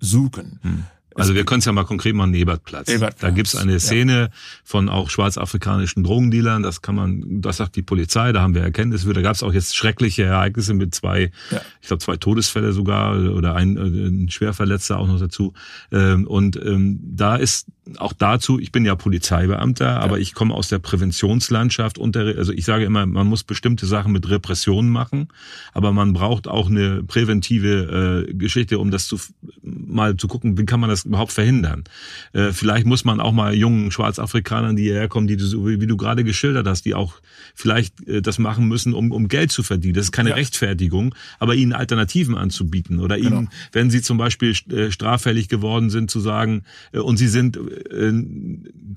[0.00, 0.60] suchen.
[0.62, 0.84] Mhm.
[1.18, 2.88] Also wir können es ja mal konkret machen, Ebertplatz.
[2.88, 3.20] Ebertplatz.
[3.20, 4.28] Da gibt's eine Szene ja.
[4.64, 9.12] von auch schwarzafrikanischen Drogendealern, das kann man, das sagt die Polizei, da haben wir Erkenntnisse,
[9.12, 11.60] da gab's auch jetzt schreckliche Ereignisse mit zwei, ja.
[11.80, 15.54] ich glaube zwei Todesfälle sogar oder ein, ein Schwerverletzter auch noch dazu.
[15.92, 17.66] Ähm, und ähm, da ist
[17.98, 19.98] auch dazu, ich bin ja Polizeibeamter, ja.
[19.98, 23.86] aber ich komme aus der Präventionslandschaft und der, also ich sage immer, man muss bestimmte
[23.86, 25.28] Sachen mit Repressionen machen,
[25.72, 29.18] aber man braucht auch eine präventive äh, Geschichte, um das zu
[29.62, 31.84] mal zu gucken, wie kann man das überhaupt verhindern.
[32.32, 35.96] Äh, vielleicht muss man auch mal jungen Schwarzafrikanern, die hierher kommen, die du, wie du
[35.96, 37.14] gerade geschildert hast, die auch
[37.54, 39.94] vielleicht äh, das machen müssen, um, um Geld zu verdienen.
[39.94, 40.36] Das ist keine ja.
[40.36, 43.38] Rechtfertigung, aber ihnen Alternativen anzubieten oder genau.
[43.38, 47.56] ihnen, wenn sie zum Beispiel äh, straffällig geworden sind, zu sagen, äh, und sie sind
[47.56, 48.12] äh,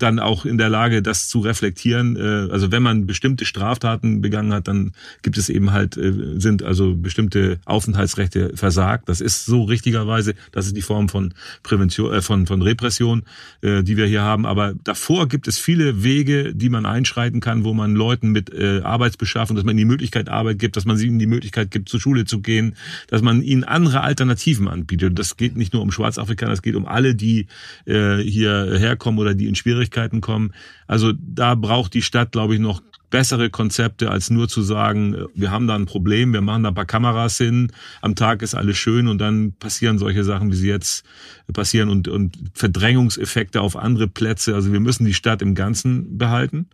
[0.00, 2.16] dann auch in der Lage, das zu reflektieren.
[2.16, 4.92] Äh, also wenn man bestimmte Straftaten begangen hat, dann
[5.22, 9.08] gibt es eben halt, äh, sind also bestimmte Aufenthaltsrechte versagt.
[9.08, 13.22] Das ist so richtigerweise, das ist die Form von Prävention, äh, von, von Repression,
[13.62, 14.46] äh, die wir hier haben.
[14.46, 18.80] Aber davor gibt es viele Wege, die man einschreiten kann, wo man Leuten mit äh,
[18.82, 22.00] Arbeitsbeschaffung, dass man ihnen die Möglichkeit Arbeit gibt, dass man ihnen die Möglichkeit gibt, zur
[22.00, 22.76] Schule zu gehen,
[23.08, 25.18] dass man ihnen andere Alternativen anbietet.
[25.18, 27.46] Das geht nicht nur um Schwarzafrikaner, das geht um alle, die
[27.86, 30.52] äh, hier herkommen oder die in Schwierigkeiten kommen.
[30.86, 35.50] Also da braucht die Stadt, glaube ich, noch bessere Konzepte, als nur zu sagen, wir
[35.50, 38.78] haben da ein Problem, wir machen da ein paar Kameras hin, am Tag ist alles
[38.78, 41.04] schön und dann passieren solche Sachen, wie sie jetzt
[41.52, 44.54] passieren und, und Verdrängungseffekte auf andere Plätze.
[44.54, 46.68] Also wir müssen die Stadt im Ganzen behalten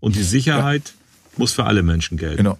[0.00, 1.38] und die Sicherheit ja.
[1.38, 2.38] muss für alle Menschen gelten.
[2.38, 2.58] Genau.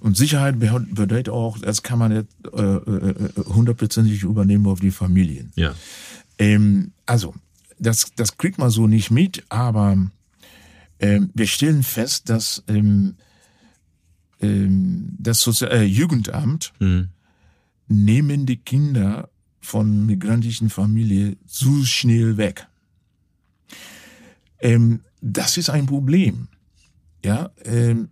[0.00, 3.14] Und Sicherheit bedeutet auch, das kann man nicht äh, äh,
[3.46, 5.50] hundertprozentig übernehmen auf die Familien.
[5.56, 5.74] Ja.
[6.38, 7.34] Ähm, also,
[7.78, 9.96] das, das kriegt man so nicht mit, aber
[11.02, 13.16] ähm, wir stellen fest, dass ähm,
[14.40, 17.08] ähm, das Sozial äh, Jugendamt mhm.
[17.88, 19.28] nehmen die Kinder
[19.60, 22.66] von migrantischen Familien zu schnell weg.
[24.60, 26.48] Ähm, das ist ein Problem.
[27.24, 28.08] Ja, ähm,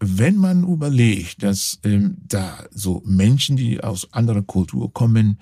[0.00, 5.38] wenn man überlegt, dass ähm, da so Menschen, die aus anderer Kultur kommen,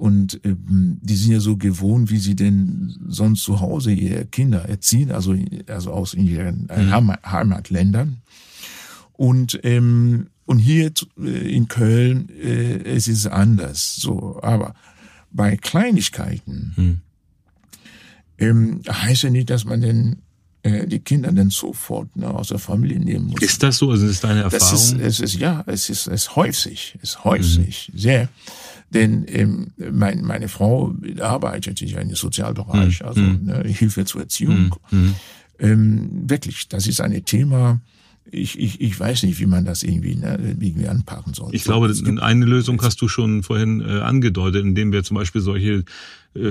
[0.00, 4.66] und ähm, die sind ja so gewohnt, wie sie denn sonst zu Hause ihre Kinder
[4.66, 5.36] erziehen, also,
[5.66, 7.12] also aus ihren äh, mhm.
[7.22, 8.22] Heimatländern.
[9.12, 10.90] Und, ähm, und hier
[11.22, 13.96] äh, in Köln, äh, es ist anders.
[13.96, 14.74] So, aber
[15.32, 17.00] bei Kleinigkeiten mhm.
[18.38, 20.22] ähm, heißt ja nicht, dass man denn
[20.62, 23.42] äh, die Kinder dann sofort ne, aus der Familie nehmen muss.
[23.42, 23.90] Ist das so?
[23.90, 24.70] Also ist deine Erfahrung?
[24.70, 27.98] Das ist, es ist ja, es ist es häufig, es häufig mhm.
[27.98, 28.28] sehr.
[28.90, 33.06] Denn ähm, mein, meine Frau arbeitet ja im Sozialbereich, mhm.
[33.06, 33.44] also mhm.
[33.44, 34.74] ne, Hilfe zur Erziehung.
[34.90, 35.14] Mhm.
[35.58, 37.80] Ähm, wirklich, das ist ein Thema,
[38.32, 41.54] ich, ich, ich weiß nicht, wie man das irgendwie, ne, irgendwie anpacken soll.
[41.54, 45.84] Ich glaube, eine Lösung hast du schon vorhin äh, angedeutet, indem wir zum Beispiel solche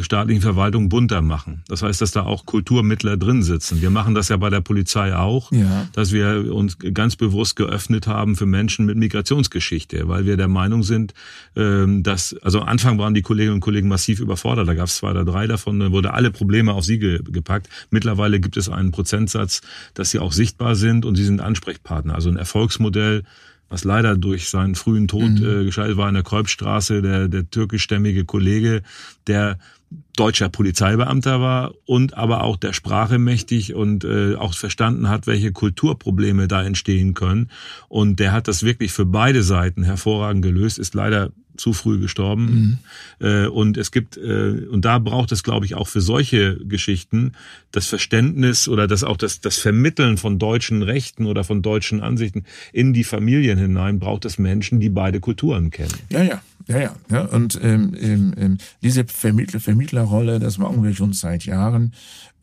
[0.01, 1.63] staatlichen Verwaltung bunter machen.
[1.69, 3.81] Das heißt, dass da auch Kulturmittler drin sitzen.
[3.81, 5.87] Wir machen das ja bei der Polizei auch, ja.
[5.93, 10.83] dass wir uns ganz bewusst geöffnet haben für Menschen mit Migrationsgeschichte, weil wir der Meinung
[10.83, 11.13] sind,
[11.55, 14.97] ähm, dass, also am Anfang waren die Kolleginnen und Kollegen massiv überfordert, da gab es
[14.97, 17.69] zwei oder drei davon, da wurde alle Probleme auf sie gepackt.
[17.89, 19.61] Mittlerweile gibt es einen Prozentsatz,
[19.93, 22.15] dass sie auch sichtbar sind und sie sind Ansprechpartner.
[22.15, 23.23] Also ein Erfolgsmodell,
[23.69, 25.61] was leider durch seinen frühen Tod mhm.
[25.61, 28.81] äh, gescheitert war in der Kolbstraße, der, der türkischstämmige Kollege,
[29.27, 29.57] der
[30.15, 35.51] deutscher Polizeibeamter war und aber auch der Sprache mächtig und äh, auch verstanden hat, welche
[35.51, 37.49] Kulturprobleme da entstehen können.
[37.87, 42.79] Und der hat das wirklich für beide Seiten hervorragend gelöst, ist leider zu früh gestorben.
[43.19, 43.27] Mhm.
[43.27, 47.33] Äh, und es gibt, äh, und da braucht es, glaube ich, auch für solche Geschichten
[47.71, 52.45] das Verständnis oder das auch das, das Vermitteln von deutschen Rechten oder von deutschen Ansichten
[52.73, 55.93] in die Familien hinein, braucht es Menschen, die beide Kulturen kennen.
[56.09, 56.41] Ja, ja.
[56.67, 57.21] Ja, ja, ja.
[57.21, 61.93] Und ähm, ähm, ähm diese Vermittler, Vermittlerrolle, das machen wir schon seit Jahren.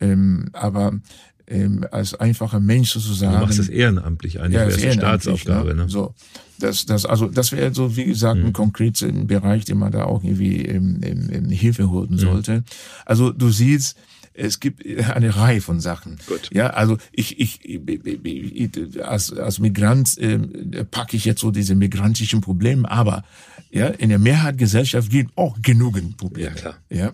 [0.01, 0.99] Ähm, aber
[1.47, 3.33] ähm, als einfacher Mensch sozusagen.
[3.33, 5.69] Du machst das ehrenamtlich eigentlich, ja, das ist eine Staatsaufgabe.
[5.69, 5.83] Ne?
[5.83, 5.89] ne?
[5.89, 6.13] So,
[6.59, 8.53] das, das, also das wäre so wie gesagt ein mhm.
[8.53, 12.57] konkreter Bereich, den man da auch irgendwie ähm, ähm, Hilfe holen sollte.
[12.59, 12.63] Mhm.
[13.05, 13.97] Also du siehst,
[14.37, 16.17] Es gibt eine Reihe von Sachen.
[16.27, 16.49] Gut.
[16.53, 20.37] Ja, also ich, ich, ich als, als Migrant äh,
[20.85, 23.23] packe ich jetzt so diese migrantischen Probleme, aber
[23.71, 26.49] ja, in der Mehrheitsgesellschaft gibt auch genügend Probleme.
[26.49, 26.75] Ja, klar.
[26.89, 27.13] Ja,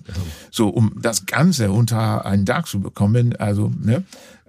[0.51, 4.03] so um das Ganze unter einen Dach zu bekommen, also ne,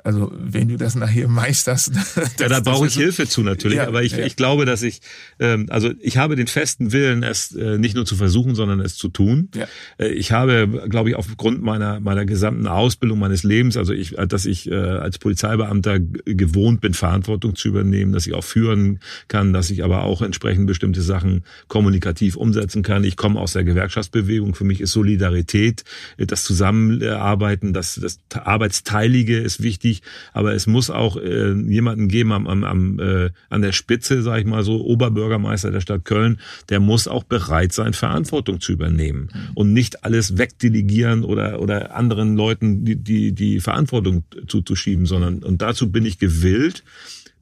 [0.05, 1.93] also wenn du das nachher meisterst.
[2.15, 3.79] Das, ja, da brauche ich Hilfe zu natürlich.
[3.79, 4.25] Ja, aber ich, ja.
[4.25, 5.01] ich glaube, dass ich,
[5.41, 8.97] ähm, also ich habe den festen Willen, es äh, nicht nur zu versuchen, sondern es
[8.97, 9.49] zu tun.
[9.55, 9.67] Ja.
[9.99, 14.27] Äh, ich habe, glaube ich, aufgrund meiner meiner gesamten Ausbildung meines Lebens, also ich, äh,
[14.27, 19.53] dass ich äh, als Polizeibeamter gewohnt bin, Verantwortung zu übernehmen, dass ich auch führen kann,
[19.53, 23.05] dass ich aber auch entsprechend bestimmte Sachen kommunikativ umsetzen kann.
[23.05, 24.55] Ich komme aus der Gewerkschaftsbewegung.
[24.55, 25.85] Für mich ist Solidarität,
[26.17, 32.09] äh, das Zusammenarbeiten, das, das Arbeitsteilige ist wichtig wichtig, aber es muss auch äh, jemanden
[32.09, 36.05] geben am, am, am äh, an der Spitze, sage ich mal so, Oberbürgermeister der Stadt
[36.05, 36.39] Köln,
[36.69, 42.37] der muss auch bereit sein, Verantwortung zu übernehmen und nicht alles wegdelegieren oder oder anderen
[42.37, 46.85] Leuten die die, die Verantwortung zuzuschieben, sondern und dazu bin ich gewillt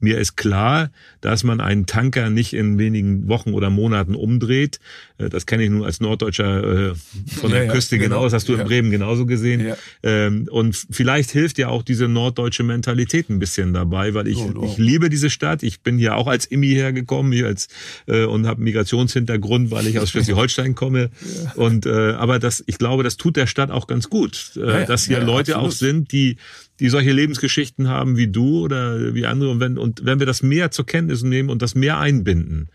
[0.03, 0.91] mir ist klar,
[1.21, 4.81] dass man einen Tanker nicht in wenigen Wochen oder Monaten umdreht.
[5.17, 6.93] Äh, das kenne ich nun als Norddeutscher äh,
[7.39, 8.23] von der ja, Küste ja, genau.
[8.25, 9.65] Das hast du in Bremen genauso gesehen.
[9.65, 9.77] Ja.
[10.03, 14.51] Ähm, und vielleicht hilft ja auch diese norddeutsche Mentalität ein bisschen dabei, weil ich, oh,
[14.55, 14.65] oh.
[14.65, 15.63] ich liebe diese Stadt.
[15.63, 17.69] Ich bin hier auch als Immi hergekommen hier als,
[18.05, 21.11] äh, und habe Migrationshintergrund, weil ich aus Schleswig-Holstein komme.
[21.55, 25.55] Und aber das, ich glaube, das tut der Stadt auch ganz gut, dass hier Leute
[25.55, 25.71] absolut.
[25.71, 26.37] auch sind, die
[26.79, 29.51] die solche Lebensgeschichten haben wie du oder wie andere.
[29.51, 32.69] Und wenn, und wenn wir das mehr zur Kenntnis nehmen und das mehr einbinden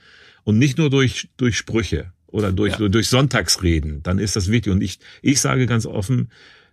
[0.44, 2.88] und nicht nur durch, durch Sprüche oder durch, ja.
[2.88, 4.72] durch Sonntagsreden, dann ist das wichtig.
[4.72, 6.30] Und ich, ich sage ganz offen,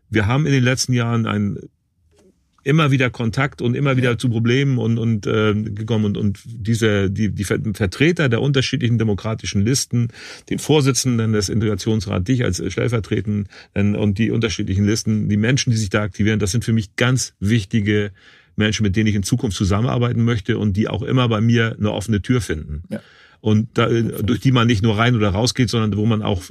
[0.10, 1.58] wir haben in den letzten Jahren ein
[2.66, 7.12] immer wieder Kontakt und immer wieder zu Problemen und, und äh, gekommen und, und diese
[7.12, 10.10] die, die Vertreter der unterschiedlichen demokratischen Listen,
[10.50, 13.48] den Vorsitzenden des Integrationsrats, dich als Stellvertretenden
[13.96, 17.36] und die unterschiedlichen Listen, die Menschen, die sich da aktivieren, das sind für mich ganz
[17.40, 18.12] wichtige
[18.56, 21.92] Menschen, mit denen ich in Zukunft zusammenarbeiten möchte und die auch immer bei mir eine
[21.92, 22.82] offene Tür finden.
[22.90, 23.00] Ja.
[23.42, 26.42] Und da, durch die man nicht nur rein oder raus geht, sondern wo man auch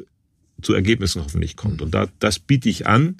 [0.62, 1.82] zu Ergebnissen hoffentlich kommt.
[1.82, 3.16] Und da, das biete ich an.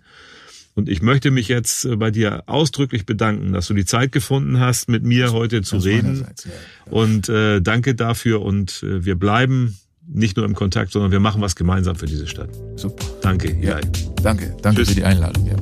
[0.75, 4.59] Und ich möchte mich jetzt äh, bei dir ausdrücklich bedanken, dass du die Zeit gefunden
[4.61, 6.27] hast, mit mir heute zu reden.
[6.45, 6.53] Ja.
[6.91, 8.43] Und äh, danke dafür.
[8.43, 12.27] Und äh, wir bleiben nicht nur im Kontakt, sondern wir machen was gemeinsam für diese
[12.27, 12.51] Stadt.
[12.77, 13.05] Super.
[13.23, 13.57] Danke.
[13.61, 13.81] Ja.
[14.23, 14.55] Danke.
[14.63, 14.91] Danke Tschüss.
[14.91, 15.47] für die Einladung.
[15.47, 15.57] Ja.